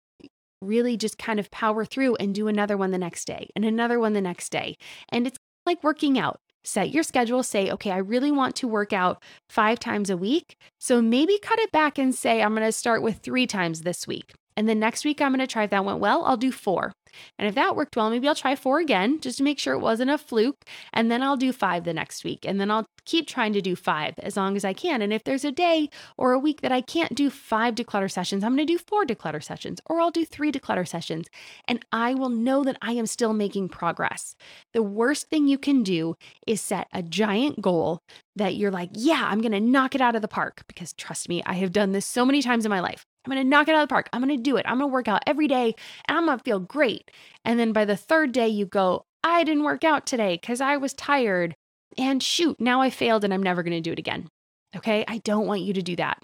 really 0.62 0.96
just 0.96 1.18
kind 1.18 1.38
of 1.38 1.52
power 1.52 1.84
through 1.84 2.16
and 2.16 2.34
do 2.34 2.48
another 2.48 2.78
one 2.78 2.92
the 2.92 2.98
next 2.98 3.26
day 3.26 3.50
and 3.58 3.66
another 3.66 4.00
one 4.00 4.14
the 4.14 4.22
next 4.22 4.50
day. 4.54 4.78
And 5.10 5.28
it's 5.28 5.38
like 5.66 5.84
working 5.84 6.18
out 6.18 6.40
set 6.64 6.94
your 6.94 7.04
schedule, 7.04 7.44
say, 7.44 7.72
okay, 7.72 7.92
I 7.92 7.98
really 7.98 8.32
want 8.32 8.56
to 8.58 8.68
work 8.68 8.94
out 8.94 9.22
five 9.50 9.80
times 9.80 10.10
a 10.10 10.18
week. 10.18 10.58
So 10.80 11.02
maybe 11.02 11.40
cut 11.40 11.60
it 11.60 11.72
back 11.72 11.98
and 11.98 12.14
say, 12.14 12.42
I'm 12.42 12.56
going 12.56 12.66
to 12.66 12.72
start 12.72 13.02
with 13.02 13.18
three 13.18 13.48
times 13.48 13.82
this 13.82 14.08
week. 14.08 14.34
And 14.56 14.70
the 14.70 14.76
next 14.76 15.04
week, 15.04 15.22
I'm 15.22 15.32
going 15.32 15.40
to 15.40 15.48
try 15.48 15.64
if 15.64 15.72
that 15.72 15.86
went 15.86 16.00
well, 16.00 16.24
I'll 16.26 16.38
do 16.38 16.52
four. 16.52 16.94
And 17.38 17.48
if 17.48 17.56
that 17.56 17.76
worked 17.76 17.96
well, 17.96 18.10
maybe 18.10 18.28
I'll 18.28 18.36
try 18.36 18.56
four 18.56 18.80
again 18.80 19.20
just 19.20 19.38
to 19.38 19.44
make 19.44 19.60
sure 19.60 19.74
it 19.74 19.80
wasn't 19.80 20.12
a 20.12 20.18
fluke. 20.18 20.66
And 20.92 21.12
then 21.12 21.24
I'll 21.24 21.38
do 21.38 21.52
five 21.52 21.84
the 21.84 21.94
next 21.94 22.24
week. 22.24 22.46
And 22.46 22.60
then 22.60 22.72
I'll 22.72 22.88
keep 23.06 23.28
trying 23.28 23.54
to 23.54 23.62
do 23.62 23.76
five 23.76 24.14
as 24.20 24.38
long 24.38 24.56
as 24.56 24.64
I 24.64 24.74
can. 24.74 25.02
And 25.02 25.12
if 25.12 25.24
there's 25.24 25.46
a 25.46 25.52
day 25.52 25.90
or 26.18 26.32
a 26.32 26.40
week 26.40 26.62
that 26.62 26.72
I 26.72 26.82
can't 26.82 27.16
do 27.16 27.30
five 27.30 27.76
declutter 27.76 28.12
sessions, 28.12 28.44
I'm 28.44 28.56
going 28.56 28.66
to 28.66 28.74
do 28.74 28.78
four 28.78 29.06
declutter 29.06 29.44
sessions 29.44 29.80
or 29.86 30.00
I'll 30.00 30.12
do 30.12 30.26
three 30.26 30.52
declutter 30.52 30.88
sessions. 30.88 31.28
And 31.68 31.86
I 31.92 32.14
will 32.14 32.30
know 32.30 32.64
that 32.64 32.78
I 32.82 32.94
am 32.94 33.06
still 33.06 33.34
making 33.34 33.70
progress. 33.70 34.36
The 34.74 34.84
worst 34.84 35.30
thing 35.30 35.48
you 35.48 35.58
can 35.58 35.84
do 35.84 36.16
is 36.48 36.62
set 36.62 36.88
a 36.94 37.04
giant 37.04 37.62
goal 37.62 38.02
that 38.36 38.56
you're 38.56 38.72
like, 38.72 38.90
yeah, 38.94 39.28
I'm 39.30 39.42
going 39.42 39.52
to 39.52 39.60
knock 39.60 39.96
it 39.96 40.02
out 40.02 40.16
of 40.16 40.22
the 40.22 40.28
park. 40.28 40.64
Because 40.68 40.94
trust 40.94 41.30
me, 41.30 41.44
I 41.46 41.54
have 41.56 41.72
done 41.72 41.92
this 41.92 42.06
so 42.06 42.26
many 42.26 42.42
times 42.42 42.66
in 42.66 42.70
my 42.70 42.80
life. 42.80 43.06
I'm 43.26 43.32
going 43.32 43.44
to 43.44 43.50
knock 43.50 43.68
it 43.68 43.76
out 43.76 43.84
of 43.84 43.90
the 43.90 43.94
park. 43.94 44.10
I'm 44.12 44.22
going 44.22 44.36
to 44.36 44.42
do 44.42 44.58
it. 44.58 44.66
I'm 44.68 44.80
going 44.80 44.90
to 44.90 44.94
work 44.94 45.08
out 45.08 45.24
every 45.26 45.48
day 45.48 45.76
and 46.08 46.18
I'm 46.18 46.26
going 46.26 46.38
to 46.38 46.44
feel 46.44 46.60
great. 46.60 47.10
And 47.46 47.60
then 47.60 47.72
by 47.72 47.86
the 47.86 47.96
third 47.96 48.32
day, 48.32 48.48
you 48.48 48.66
go, 48.66 49.06
I 49.24 49.44
didn't 49.44 49.64
work 49.64 49.84
out 49.84 50.06
today 50.06 50.38
because 50.40 50.60
I 50.60 50.78
was 50.78 50.94
tired. 50.94 51.56
And 51.98 52.22
shoot, 52.22 52.60
now 52.60 52.82
I 52.82 52.90
failed 52.90 53.24
and 53.24 53.34
I'm 53.34 53.44
never 53.44 53.64
going 53.64 53.78
to 53.78 53.82
do 53.82 53.92
it 53.92 54.00
again. 54.00 54.28
Okay. 54.76 55.06
I 55.08 55.20
don't 55.20 55.48
want 55.48 55.62
you 55.62 55.74
to 55.74 55.82
do 55.82 55.96
that. 55.96 56.22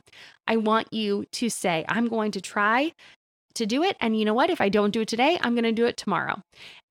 I 0.47 0.57
want 0.57 0.91
you 0.91 1.25
to 1.33 1.49
say, 1.49 1.85
I'm 1.87 2.07
going 2.07 2.31
to 2.31 2.41
try 2.41 2.91
to 3.55 3.65
do 3.65 3.83
it. 3.83 3.95
And 4.01 4.17
you 4.17 4.25
know 4.25 4.33
what? 4.33 4.49
If 4.49 4.59
I 4.59 4.69
don't 4.69 4.91
do 4.91 5.01
it 5.01 5.07
today, 5.07 5.37
I'm 5.41 5.53
going 5.53 5.63
to 5.63 5.71
do 5.71 5.85
it 5.85 5.97
tomorrow. 5.97 6.41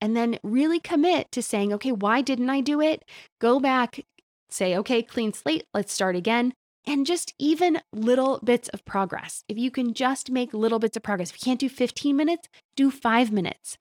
And 0.00 0.16
then 0.16 0.38
really 0.42 0.80
commit 0.80 1.30
to 1.32 1.42
saying, 1.42 1.72
okay, 1.74 1.92
why 1.92 2.22
didn't 2.22 2.50
I 2.50 2.60
do 2.60 2.80
it? 2.80 3.04
Go 3.40 3.58
back, 3.58 4.00
say, 4.48 4.76
okay, 4.76 5.02
clean 5.02 5.32
slate, 5.32 5.64
let's 5.74 5.92
start 5.92 6.16
again 6.16 6.54
and 6.88 7.04
just 7.04 7.34
even 7.38 7.80
little 7.92 8.40
bits 8.42 8.68
of 8.70 8.84
progress. 8.86 9.44
If 9.46 9.58
you 9.58 9.70
can 9.70 9.92
just 9.92 10.30
make 10.30 10.54
little 10.54 10.78
bits 10.78 10.96
of 10.96 11.02
progress, 11.02 11.30
if 11.30 11.36
you 11.36 11.44
can't 11.44 11.60
do 11.60 11.68
15 11.68 12.16
minutes, 12.16 12.48
do 12.76 12.90
five 12.90 13.30
minutes. 13.30 13.76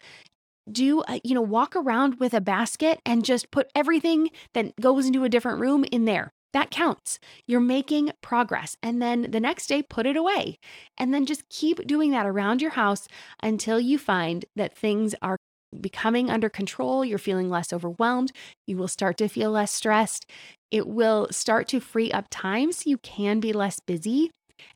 Do, 0.69 1.01
a, 1.07 1.21
you 1.23 1.33
know, 1.33 1.41
walk 1.41 1.77
around 1.77 2.19
with 2.19 2.33
a 2.33 2.41
basket 2.41 2.99
and 3.05 3.23
just 3.23 3.49
put 3.49 3.71
everything 3.73 4.29
that 4.53 4.75
goes 4.81 5.05
into 5.05 5.23
a 5.23 5.29
different 5.29 5.61
room 5.61 5.85
in 5.85 6.03
there. 6.03 6.33
That 6.51 6.69
counts. 6.69 7.19
You're 7.45 7.61
making 7.61 8.11
progress. 8.21 8.75
And 8.83 9.01
then 9.01 9.31
the 9.31 9.39
next 9.39 9.67
day, 9.67 9.81
put 9.81 10.05
it 10.05 10.17
away. 10.17 10.59
And 10.97 11.13
then 11.13 11.25
just 11.25 11.47
keep 11.47 11.87
doing 11.87 12.11
that 12.11 12.25
around 12.25 12.61
your 12.61 12.71
house 12.71 13.07
until 13.41 13.79
you 13.79 13.97
find 13.97 14.43
that 14.57 14.75
things 14.75 15.15
are 15.21 15.37
becoming 15.79 16.29
under 16.29 16.49
control. 16.49 17.03
You're 17.03 17.17
feeling 17.17 17.49
less 17.49 17.73
overwhelmed. 17.73 18.31
You 18.65 18.77
will 18.77 18.87
start 18.87 19.17
to 19.17 19.27
feel 19.27 19.51
less 19.51 19.71
stressed. 19.71 20.29
It 20.71 20.87
will 20.87 21.27
start 21.31 21.67
to 21.69 21.79
free 21.79 22.11
up 22.11 22.27
time 22.29 22.71
so 22.71 22.89
you 22.89 22.97
can 22.97 23.39
be 23.39 23.53
less 23.53 23.79
busy. 23.79 24.31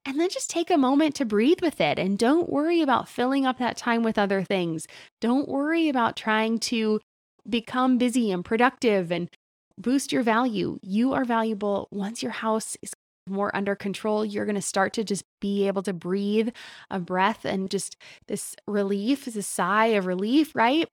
And 0.06 0.20
then 0.20 0.30
just 0.30 0.50
take 0.50 0.70
a 0.70 0.78
moment 0.78 1.16
to 1.16 1.26
breathe 1.26 1.62
with 1.62 1.82
it 1.82 1.98
and 1.98 2.18
don't 2.18 2.50
worry 2.50 2.82
about 2.82 3.10
filling 3.10 3.46
up 3.46 3.58
that 3.60 3.78
time 3.78 4.04
with 4.04 4.18
other 4.18 4.44
things. 4.44 4.86
Don't 5.20 5.50
worry 5.50 5.90
about 5.90 6.16
trying 6.16 6.60
to 6.60 7.00
become 7.50 7.98
busy 7.98 8.32
and 8.32 8.46
productive 8.46 9.12
and 9.12 9.28
boost 9.78 10.12
your 10.12 10.24
value. 10.24 10.78
You 10.82 11.14
are 11.14 11.26
valuable 11.26 11.88
once 11.92 12.22
your 12.22 12.32
house 12.32 12.78
is 12.82 12.94
more 13.28 13.56
under 13.56 13.76
control, 13.76 14.26
you're 14.26 14.46
going 14.46 14.56
to 14.56 14.62
start 14.62 14.94
to 14.94 15.04
just 15.04 15.24
be 15.40 15.68
able 15.68 15.84
to 15.84 15.94
breathe 15.94 16.50
a 16.90 17.00
breath 17.00 17.46
and 17.46 17.70
just 17.70 17.98
this 18.28 18.56
relief, 18.68 19.26
this 19.26 19.48
sigh 19.48 19.88
of 19.88 20.06
relief, 20.06 20.56
right? 20.56 20.88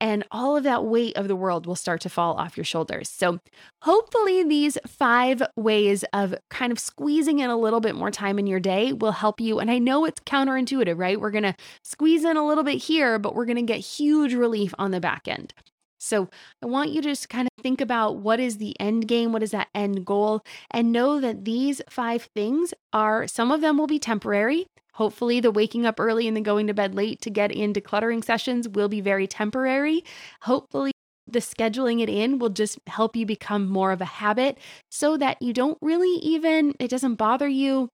And 0.00 0.24
all 0.30 0.56
of 0.56 0.64
that 0.64 0.84
weight 0.84 1.16
of 1.16 1.28
the 1.28 1.36
world 1.36 1.66
will 1.66 1.76
start 1.76 2.00
to 2.02 2.08
fall 2.08 2.34
off 2.34 2.56
your 2.56 2.64
shoulders. 2.64 3.08
So, 3.08 3.38
hopefully, 3.82 4.42
these 4.44 4.78
five 4.86 5.42
ways 5.56 6.04
of 6.12 6.34
kind 6.50 6.72
of 6.72 6.78
squeezing 6.78 7.38
in 7.38 7.50
a 7.50 7.56
little 7.56 7.80
bit 7.80 7.94
more 7.94 8.10
time 8.10 8.38
in 8.38 8.46
your 8.46 8.60
day 8.60 8.92
will 8.92 9.12
help 9.12 9.40
you. 9.40 9.58
And 9.58 9.70
I 9.70 9.78
know 9.78 10.04
it's 10.04 10.20
counterintuitive, 10.20 10.98
right? 10.98 11.20
We're 11.20 11.30
going 11.30 11.42
to 11.44 11.54
squeeze 11.82 12.24
in 12.24 12.36
a 12.36 12.46
little 12.46 12.64
bit 12.64 12.82
here, 12.82 13.18
but 13.18 13.34
we're 13.34 13.46
going 13.46 13.56
to 13.56 13.62
get 13.62 13.78
huge 13.78 14.34
relief 14.34 14.74
on 14.78 14.90
the 14.90 15.00
back 15.00 15.28
end. 15.28 15.54
So 16.02 16.28
I 16.60 16.66
want 16.66 16.90
you 16.90 17.00
to 17.00 17.08
just 17.08 17.28
kind 17.28 17.46
of 17.46 17.62
think 17.62 17.80
about 17.80 18.16
what 18.16 18.40
is 18.40 18.58
the 18.58 18.78
end 18.80 19.06
game, 19.06 19.32
what 19.32 19.42
is 19.42 19.52
that 19.52 19.68
end 19.72 20.04
goal, 20.04 20.42
and 20.72 20.90
know 20.90 21.20
that 21.20 21.44
these 21.44 21.80
five 21.88 22.28
things 22.34 22.74
are 22.92 23.28
some 23.28 23.52
of 23.52 23.60
them 23.60 23.78
will 23.78 23.86
be 23.86 24.00
temporary. 24.00 24.66
Hopefully, 24.94 25.38
the 25.38 25.52
waking 25.52 25.86
up 25.86 26.00
early 26.00 26.26
and 26.26 26.36
then 26.36 26.42
going 26.42 26.66
to 26.66 26.74
bed 26.74 26.96
late 26.96 27.22
to 27.22 27.30
get 27.30 27.52
in 27.52 27.72
decluttering 27.72 28.24
sessions 28.24 28.68
will 28.68 28.88
be 28.88 29.00
very 29.00 29.28
temporary. 29.28 30.02
Hopefully, 30.42 30.90
the 31.28 31.38
scheduling 31.38 32.02
it 32.02 32.08
in 32.08 32.40
will 32.40 32.50
just 32.50 32.80
help 32.88 33.14
you 33.14 33.24
become 33.24 33.68
more 33.68 33.92
of 33.92 34.00
a 34.00 34.04
habit 34.04 34.58
so 34.90 35.16
that 35.16 35.40
you 35.40 35.52
don't 35.52 35.78
really 35.80 36.18
even, 36.18 36.74
it 36.80 36.88
doesn't 36.88 37.14
bother 37.14 37.48
you. 37.48 37.88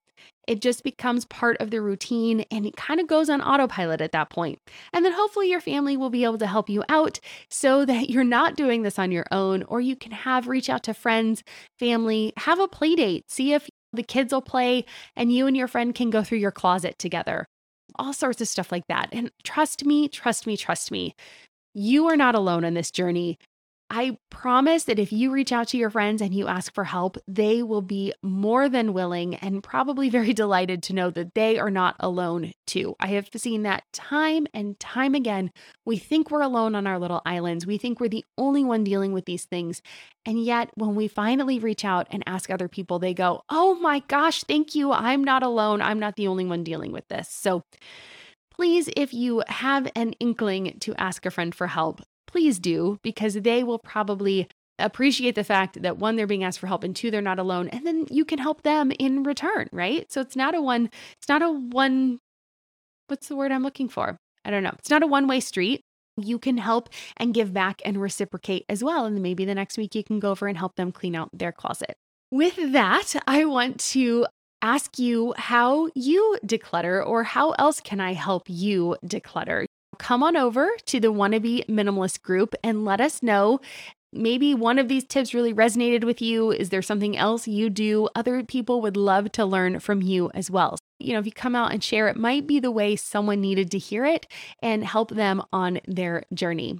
It 0.46 0.62
just 0.62 0.82
becomes 0.82 1.26
part 1.26 1.58
of 1.58 1.70
the 1.70 1.82
routine 1.82 2.44
and 2.50 2.64
it 2.64 2.76
kind 2.76 3.00
of 3.00 3.06
goes 3.06 3.28
on 3.28 3.42
autopilot 3.42 4.00
at 4.00 4.12
that 4.12 4.30
point. 4.30 4.58
And 4.92 5.04
then 5.04 5.12
hopefully 5.12 5.50
your 5.50 5.60
family 5.60 5.96
will 5.96 6.10
be 6.10 6.24
able 6.24 6.38
to 6.38 6.46
help 6.46 6.70
you 6.70 6.84
out 6.88 7.20
so 7.50 7.84
that 7.84 8.08
you're 8.08 8.24
not 8.24 8.56
doing 8.56 8.82
this 8.82 8.98
on 8.98 9.12
your 9.12 9.26
own, 9.30 9.62
or 9.64 9.80
you 9.80 9.94
can 9.94 10.12
have 10.12 10.48
reach 10.48 10.70
out 10.70 10.82
to 10.84 10.94
friends, 10.94 11.42
family, 11.78 12.32
have 12.38 12.58
a 12.58 12.68
play 12.68 12.94
date, 12.94 13.30
see 13.30 13.52
if 13.52 13.68
the 13.92 14.02
kids 14.02 14.32
will 14.32 14.42
play 14.42 14.84
and 15.16 15.32
you 15.32 15.46
and 15.46 15.56
your 15.56 15.68
friend 15.68 15.94
can 15.94 16.10
go 16.10 16.22
through 16.22 16.38
your 16.38 16.50
closet 16.50 16.98
together. 16.98 17.44
All 17.96 18.12
sorts 18.12 18.40
of 18.40 18.48
stuff 18.48 18.72
like 18.72 18.86
that. 18.88 19.08
And 19.12 19.30
trust 19.44 19.84
me, 19.84 20.08
trust 20.08 20.46
me, 20.46 20.56
trust 20.56 20.90
me. 20.90 21.14
You 21.74 22.06
are 22.08 22.16
not 22.16 22.34
alone 22.34 22.64
on 22.64 22.74
this 22.74 22.90
journey. 22.90 23.38
I 23.90 24.18
promise 24.28 24.84
that 24.84 24.98
if 24.98 25.12
you 25.12 25.30
reach 25.30 25.50
out 25.50 25.68
to 25.68 25.78
your 25.78 25.88
friends 25.88 26.20
and 26.20 26.34
you 26.34 26.46
ask 26.46 26.74
for 26.74 26.84
help, 26.84 27.16
they 27.26 27.62
will 27.62 27.80
be 27.80 28.12
more 28.22 28.68
than 28.68 28.92
willing 28.92 29.34
and 29.36 29.62
probably 29.62 30.10
very 30.10 30.32
delighted 30.34 30.82
to 30.84 30.92
know 30.92 31.10
that 31.10 31.34
they 31.34 31.58
are 31.58 31.70
not 31.70 31.96
alone 31.98 32.52
too. 32.66 32.96
I 33.00 33.08
have 33.08 33.30
seen 33.34 33.62
that 33.62 33.84
time 33.94 34.46
and 34.52 34.78
time 34.78 35.14
again. 35.14 35.52
We 35.86 35.96
think 35.96 36.30
we're 36.30 36.42
alone 36.42 36.74
on 36.74 36.86
our 36.86 36.98
little 36.98 37.22
islands, 37.24 37.66
we 37.66 37.78
think 37.78 37.98
we're 37.98 38.08
the 38.08 38.26
only 38.36 38.62
one 38.62 38.84
dealing 38.84 39.12
with 39.12 39.24
these 39.24 39.46
things. 39.46 39.80
And 40.26 40.44
yet, 40.44 40.70
when 40.74 40.94
we 40.94 41.08
finally 41.08 41.58
reach 41.58 41.84
out 41.84 42.06
and 42.10 42.22
ask 42.26 42.50
other 42.50 42.68
people, 42.68 42.98
they 42.98 43.14
go, 43.14 43.42
Oh 43.48 43.74
my 43.76 44.00
gosh, 44.00 44.44
thank 44.44 44.74
you. 44.74 44.92
I'm 44.92 45.24
not 45.24 45.42
alone. 45.42 45.80
I'm 45.80 45.98
not 45.98 46.16
the 46.16 46.28
only 46.28 46.44
one 46.44 46.62
dealing 46.62 46.92
with 46.92 47.08
this. 47.08 47.28
So, 47.30 47.62
please, 48.54 48.90
if 48.96 49.14
you 49.14 49.42
have 49.46 49.90
an 49.94 50.12
inkling 50.20 50.76
to 50.80 50.94
ask 50.96 51.24
a 51.24 51.30
friend 51.30 51.54
for 51.54 51.68
help, 51.68 52.02
please 52.28 52.58
do 52.60 52.98
because 53.02 53.34
they 53.34 53.64
will 53.64 53.78
probably 53.78 54.46
appreciate 54.78 55.34
the 55.34 55.42
fact 55.42 55.82
that 55.82 55.98
one 55.98 56.14
they're 56.14 56.26
being 56.26 56.44
asked 56.44 56.60
for 56.60 56.68
help 56.68 56.84
and 56.84 56.94
two 56.94 57.10
they're 57.10 57.20
not 57.20 57.40
alone 57.40 57.68
and 57.68 57.84
then 57.84 58.06
you 58.10 58.24
can 58.24 58.38
help 58.38 58.62
them 58.62 58.92
in 58.98 59.24
return 59.24 59.68
right? 59.72 60.10
So 60.12 60.20
it's 60.20 60.36
not 60.36 60.54
a 60.54 60.62
one 60.62 60.88
it's 61.16 61.28
not 61.28 61.42
a 61.42 61.50
one 61.50 62.18
what's 63.08 63.28
the 63.28 63.36
word 63.36 63.50
i'm 63.50 63.64
looking 63.64 63.88
for? 63.88 64.16
I 64.44 64.50
don't 64.50 64.62
know. 64.62 64.74
It's 64.78 64.90
not 64.90 65.02
a 65.02 65.06
one 65.06 65.26
way 65.26 65.40
street. 65.40 65.82
You 66.16 66.38
can 66.38 66.58
help 66.58 66.88
and 67.16 67.34
give 67.34 67.52
back 67.52 67.82
and 67.84 68.00
reciprocate 68.00 68.64
as 68.68 68.84
well 68.84 69.04
and 69.04 69.20
maybe 69.20 69.44
the 69.44 69.54
next 69.54 69.76
week 69.76 69.94
you 69.94 70.04
can 70.04 70.20
go 70.20 70.30
over 70.30 70.46
and 70.46 70.56
help 70.56 70.76
them 70.76 70.92
clean 70.92 71.16
out 71.16 71.30
their 71.32 71.52
closet. 71.52 71.96
With 72.30 72.72
that 72.72 73.16
i 73.26 73.44
want 73.44 73.80
to 73.92 74.26
ask 74.62 74.98
you 74.98 75.34
how 75.36 75.88
you 75.94 76.36
declutter 76.44 77.04
or 77.04 77.22
how 77.24 77.52
else 77.52 77.80
can 77.80 78.00
i 78.00 78.12
help 78.12 78.44
you 78.48 78.96
declutter 79.04 79.66
come 79.98 80.22
on 80.22 80.36
over 80.36 80.70
to 80.86 81.00
the 81.00 81.12
Wannabe 81.12 81.66
Minimalist 81.66 82.22
group 82.22 82.54
and 82.62 82.84
let 82.84 83.00
us 83.00 83.22
know. 83.22 83.60
Maybe 84.12 84.54
one 84.54 84.78
of 84.78 84.88
these 84.88 85.04
tips 85.04 85.34
really 85.34 85.52
resonated 85.52 86.04
with 86.04 86.22
you. 86.22 86.50
Is 86.50 86.70
there 86.70 86.80
something 86.80 87.16
else 87.16 87.46
you 87.46 87.68
do? 87.68 88.08
Other 88.14 88.42
people 88.42 88.80
would 88.80 88.96
love 88.96 89.30
to 89.32 89.44
learn 89.44 89.80
from 89.80 90.00
you 90.00 90.30
as 90.32 90.50
well. 90.50 90.78
You 90.98 91.12
know, 91.12 91.18
if 91.18 91.26
you 91.26 91.32
come 91.32 91.54
out 91.54 91.72
and 91.72 91.84
share, 91.84 92.08
it 92.08 92.16
might 92.16 92.46
be 92.46 92.58
the 92.58 92.70
way 92.70 92.96
someone 92.96 93.40
needed 93.40 93.70
to 93.72 93.78
hear 93.78 94.06
it 94.06 94.26
and 94.62 94.82
help 94.82 95.10
them 95.10 95.42
on 95.52 95.80
their 95.86 96.22
journey. 96.32 96.78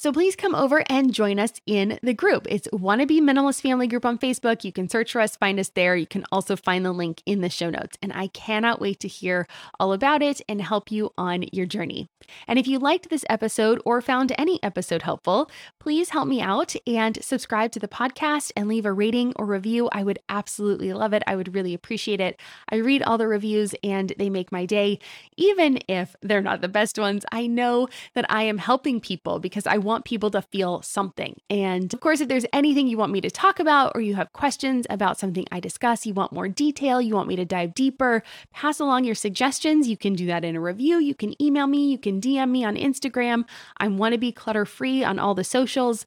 So 0.00 0.12
please 0.12 0.36
come 0.36 0.54
over 0.54 0.84
and 0.88 1.12
join 1.12 1.40
us 1.40 1.54
in 1.66 1.98
the 2.04 2.14
group. 2.14 2.46
It's 2.48 2.68
Wannabe 2.68 3.20
Minimalist 3.20 3.62
Family 3.62 3.88
Group 3.88 4.06
on 4.06 4.16
Facebook. 4.16 4.62
You 4.62 4.70
can 4.70 4.88
search 4.88 5.10
for 5.10 5.20
us, 5.20 5.34
find 5.34 5.58
us 5.58 5.70
there. 5.70 5.96
You 5.96 6.06
can 6.06 6.24
also 6.30 6.54
find 6.54 6.86
the 6.86 6.92
link 6.92 7.20
in 7.26 7.40
the 7.40 7.50
show 7.50 7.68
notes. 7.68 7.98
And 8.00 8.12
I 8.12 8.28
cannot 8.28 8.80
wait 8.80 9.00
to 9.00 9.08
hear 9.08 9.48
all 9.80 9.92
about 9.92 10.22
it 10.22 10.40
and 10.48 10.62
help 10.62 10.92
you 10.92 11.12
on 11.18 11.46
your 11.50 11.66
journey. 11.66 12.08
And 12.46 12.60
if 12.60 12.68
you 12.68 12.78
liked 12.78 13.10
this 13.10 13.24
episode 13.28 13.82
or 13.84 14.00
found 14.00 14.32
any 14.38 14.62
episode 14.62 15.02
helpful, 15.02 15.50
please 15.80 16.10
help 16.10 16.28
me 16.28 16.40
out 16.40 16.76
and 16.86 17.20
subscribe 17.20 17.72
to 17.72 17.80
the 17.80 17.88
podcast 17.88 18.52
and 18.54 18.68
leave 18.68 18.86
a 18.86 18.92
rating 18.92 19.32
or 19.34 19.46
review. 19.46 19.88
I 19.90 20.04
would 20.04 20.20
absolutely 20.28 20.92
love 20.92 21.12
it. 21.12 21.24
I 21.26 21.34
would 21.34 21.56
really 21.56 21.74
appreciate 21.74 22.20
it. 22.20 22.38
I 22.70 22.76
read 22.76 23.02
all 23.02 23.18
the 23.18 23.26
reviews 23.26 23.74
and 23.82 24.12
they 24.16 24.30
make 24.30 24.52
my 24.52 24.64
day, 24.64 25.00
even 25.36 25.80
if 25.88 26.14
they're 26.22 26.40
not 26.40 26.60
the 26.60 26.68
best 26.68 27.00
ones. 27.00 27.24
I 27.32 27.48
know 27.48 27.88
that 28.14 28.26
I 28.28 28.44
am 28.44 28.58
helping 28.58 29.00
people 29.00 29.40
because 29.40 29.66
I 29.66 29.87
want 29.88 30.04
people 30.04 30.30
to 30.30 30.42
feel 30.42 30.82
something. 30.82 31.40
And 31.50 31.92
of 31.92 32.00
course, 32.00 32.20
if 32.20 32.28
there's 32.28 32.46
anything 32.52 32.86
you 32.86 32.96
want 32.96 33.10
me 33.10 33.20
to 33.22 33.30
talk 33.30 33.58
about 33.58 33.92
or 33.94 34.00
you 34.00 34.14
have 34.14 34.32
questions 34.32 34.86
about 34.88 35.18
something 35.18 35.46
I 35.50 35.58
discuss, 35.58 36.06
you 36.06 36.14
want 36.14 36.32
more 36.32 36.46
detail, 36.46 37.02
you 37.02 37.14
want 37.14 37.28
me 37.28 37.34
to 37.36 37.44
dive 37.44 37.74
deeper, 37.74 38.22
pass 38.52 38.78
along 38.78 39.04
your 39.04 39.16
suggestions. 39.16 39.88
You 39.88 39.96
can 39.96 40.12
do 40.12 40.26
that 40.26 40.44
in 40.44 40.54
a 40.54 40.60
review. 40.60 40.98
You 40.98 41.14
can 41.14 41.40
email 41.42 41.66
me, 41.66 41.90
you 41.90 41.98
can 41.98 42.20
DM 42.20 42.50
me 42.50 42.64
on 42.64 42.76
Instagram. 42.76 43.44
I'm 43.78 43.98
wannabe 43.98 44.36
clutter 44.36 44.64
free 44.64 45.02
on 45.02 45.18
all 45.18 45.34
the 45.34 45.42
socials. 45.42 46.04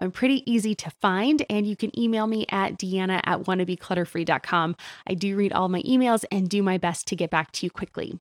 I'm 0.00 0.10
pretty 0.10 0.50
easy 0.50 0.74
to 0.76 0.90
find, 0.90 1.44
and 1.48 1.66
you 1.66 1.76
can 1.76 1.96
email 1.98 2.26
me 2.26 2.46
at 2.50 2.78
deanna 2.78 3.20
at 3.24 3.44
wannabeclutterfree.com. 3.44 4.76
I 5.06 5.14
do 5.14 5.36
read 5.36 5.52
all 5.52 5.68
my 5.68 5.82
emails 5.82 6.24
and 6.32 6.48
do 6.48 6.62
my 6.62 6.78
best 6.78 7.06
to 7.08 7.16
get 7.16 7.30
back 7.30 7.52
to 7.52 7.66
you 7.66 7.70
quickly. 7.70 8.18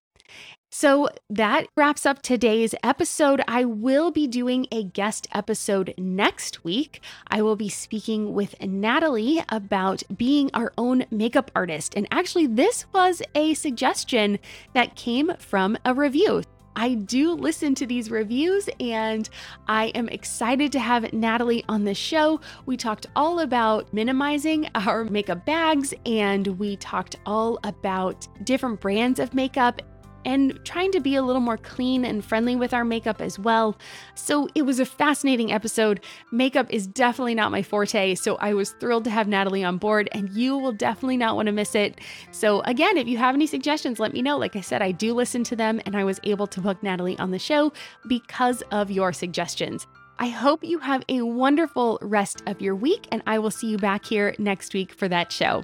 So 0.76 1.08
that 1.30 1.68
wraps 1.78 2.04
up 2.04 2.24
today's 2.24 2.74
episode. 2.82 3.44
I 3.48 3.64
will 3.64 4.10
be 4.10 4.26
doing 4.26 4.66
a 4.72 4.84
guest 4.84 5.28
episode 5.32 5.94
next 6.00 6.64
week. 6.64 7.00
I 7.28 7.44
will 7.44 7.56
be 7.56 7.70
speaking 7.70 8.34
with 8.34 8.60
Natalie 8.60 9.44
about 9.50 10.02
being 10.18 10.50
our 10.56 10.74
own 10.76 11.06
makeup 11.12 11.52
artist. 11.56 11.94
And 11.96 12.08
actually, 12.10 12.48
this 12.48 12.88
was 12.92 13.22
a 13.36 13.54
suggestion 13.54 14.40
that 14.74 14.96
came 14.96 15.36
from 15.38 15.78
a 15.86 15.94
review. 15.94 16.42
I 16.76 16.96
do 16.96 17.34
listen 17.34 17.76
to 17.76 17.86
these 17.86 18.10
reviews 18.10 18.68
and 18.80 19.30
I 19.68 19.90
am 19.90 20.10
excited 20.10 20.72
to 20.72 20.80
have 20.80 21.14
Natalie 21.14 21.64
on 21.70 21.84
the 21.84 21.94
show. 21.94 22.42
We 22.66 22.78
talked 22.78 23.06
all 23.16 23.42
about 23.42 23.94
minimizing 23.94 24.70
our 24.74 25.04
makeup 25.04 25.46
bags 25.46 25.94
and 26.08 26.48
we 26.58 26.78
talked 26.78 27.18
all 27.28 27.60
about 27.64 28.28
different 28.44 28.82
brands 28.82 29.20
of 29.20 29.36
makeup 29.36 29.84
and 30.26 30.60
trying 30.64 30.92
to 30.92 31.00
be 31.00 31.16
a 31.16 31.22
little 31.22 31.42
more 31.42 31.58
clean 31.58 32.06
and 32.06 32.24
friendly 32.24 32.56
with 32.56 32.74
our 32.74 32.86
makeup 32.86 33.22
as 33.22 33.38
well. 33.38 33.78
So 34.16 34.48
it 34.56 34.64
was 34.64 34.80
a 34.80 34.86
fascinating 34.86 35.52
episode. 35.52 36.00
Makeup 36.32 36.68
is 36.70 36.88
definitely 36.88 37.36
not 37.36 37.52
my 37.52 37.62
forte, 37.62 38.16
so 38.16 38.36
I 38.36 38.54
was 38.54 38.72
thrilled 38.72 39.04
to 39.06 39.10
have 39.10 39.28
Natalie 39.28 39.64
on 39.64 39.78
board, 39.78 40.10
and 40.12 40.30
you 40.30 40.58
will 40.58 40.72
definitely 40.72 41.18
not 41.18 41.36
want 41.36 41.48
to 41.48 41.52
miss 41.52 41.76
it. 41.76 42.00
So, 42.32 42.62
again, 42.62 42.98
if 42.98 43.08
you 43.08 43.18
have 43.18 43.36
any 43.36 43.48
suggestions, 43.48 44.00
let 44.00 44.14
me 44.14 44.22
know. 44.22 44.38
Like 44.38 44.56
I 44.56 44.62
said, 44.62 44.82
I 44.82 44.92
do 44.92 45.14
listen 45.14 45.44
to 45.46 45.56
them, 45.56 45.82
and 45.86 45.96
I 45.96 46.04
was 46.04 46.20
able 46.24 46.48
to 46.48 46.62
book 46.62 46.82
Natalie 46.84 47.18
on 47.20 47.32
the 47.32 47.40
show 47.40 47.74
because 48.08 48.62
of 48.72 48.92
your 48.92 49.14
suggestions. 49.14 49.88
I 50.20 50.28
hope 50.28 50.64
you 50.64 50.80
have 50.80 51.04
a 51.10 51.22
wonderful 51.24 51.98
rest 52.02 52.44
of 52.46 52.62
your 52.62 52.76
week, 52.76 53.08
and 53.12 53.24
I 53.26 53.40
will 53.40 53.52
see 53.52 53.68
you 53.68 53.78
back 53.78 54.06
here 54.06 54.36
next 54.38 54.74
week 54.74 54.94
for 54.94 55.08
that 55.08 55.32
show. 55.32 55.64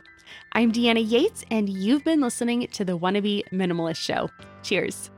I'm 0.54 0.72
Deanna 0.72 1.08
Yates, 1.08 1.44
and 1.52 1.70
you've 1.70 2.04
been 2.04 2.22
listening 2.22 2.68
to 2.74 2.84
the 2.84 2.98
Wannabe 2.98 3.44
Minimalist 3.52 3.98
Show. 3.98 4.30
Cheers. 4.64 5.10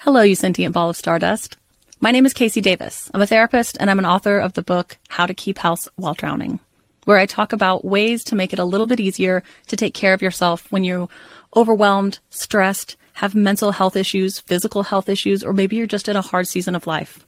Hello, 0.00 0.22
you 0.22 0.34
sentient 0.34 0.72
ball 0.72 0.88
of 0.88 0.96
stardust. 0.96 1.56
My 2.00 2.12
name 2.12 2.24
is 2.24 2.32
KC 2.32 2.62
Davis. 2.62 3.10
I'm 3.12 3.20
a 3.20 3.26
therapist 3.26 3.76
and 3.78 3.90
I'm 3.90 3.98
an 3.98 4.06
author 4.06 4.38
of 4.38 4.54
the 4.54 4.62
book 4.62 4.96
How 5.08 5.26
to 5.26 5.34
Keep 5.34 5.58
House 5.58 5.86
While 5.96 6.14
Drowning, 6.14 6.60
where 7.04 7.18
I 7.18 7.26
talk 7.26 7.52
about 7.52 7.84
ways 7.84 8.24
to 8.24 8.34
make 8.34 8.54
it 8.54 8.58
a 8.58 8.64
little 8.64 8.86
bit 8.86 9.00
easier 9.00 9.42
to 9.66 9.76
take 9.76 9.92
care 9.92 10.14
of 10.14 10.22
yourself 10.22 10.72
when 10.72 10.82
you're 10.82 11.08
overwhelmed, 11.54 12.20
stressed, 12.30 12.96
have 13.14 13.34
mental 13.34 13.72
health 13.72 13.96
issues, 13.96 14.40
physical 14.40 14.84
health 14.84 15.10
issues, 15.10 15.44
or 15.44 15.52
maybe 15.52 15.76
you're 15.76 15.86
just 15.86 16.08
in 16.08 16.16
a 16.16 16.22
hard 16.22 16.48
season 16.48 16.74
of 16.74 16.86
life. 16.86 17.27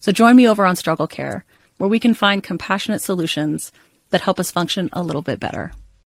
So 0.00 0.12
join 0.12 0.34
me 0.34 0.48
over 0.48 0.64
on 0.64 0.76
Struggle 0.76 1.06
Care, 1.06 1.44
where 1.76 1.90
we 1.90 2.00
can 2.00 2.14
find 2.14 2.42
compassionate 2.42 3.02
solutions 3.02 3.70
that 4.08 4.22
help 4.22 4.40
us 4.40 4.50
function 4.50 4.88
a 4.94 5.02
little 5.02 5.20
bit 5.20 5.38
better. 5.38 5.72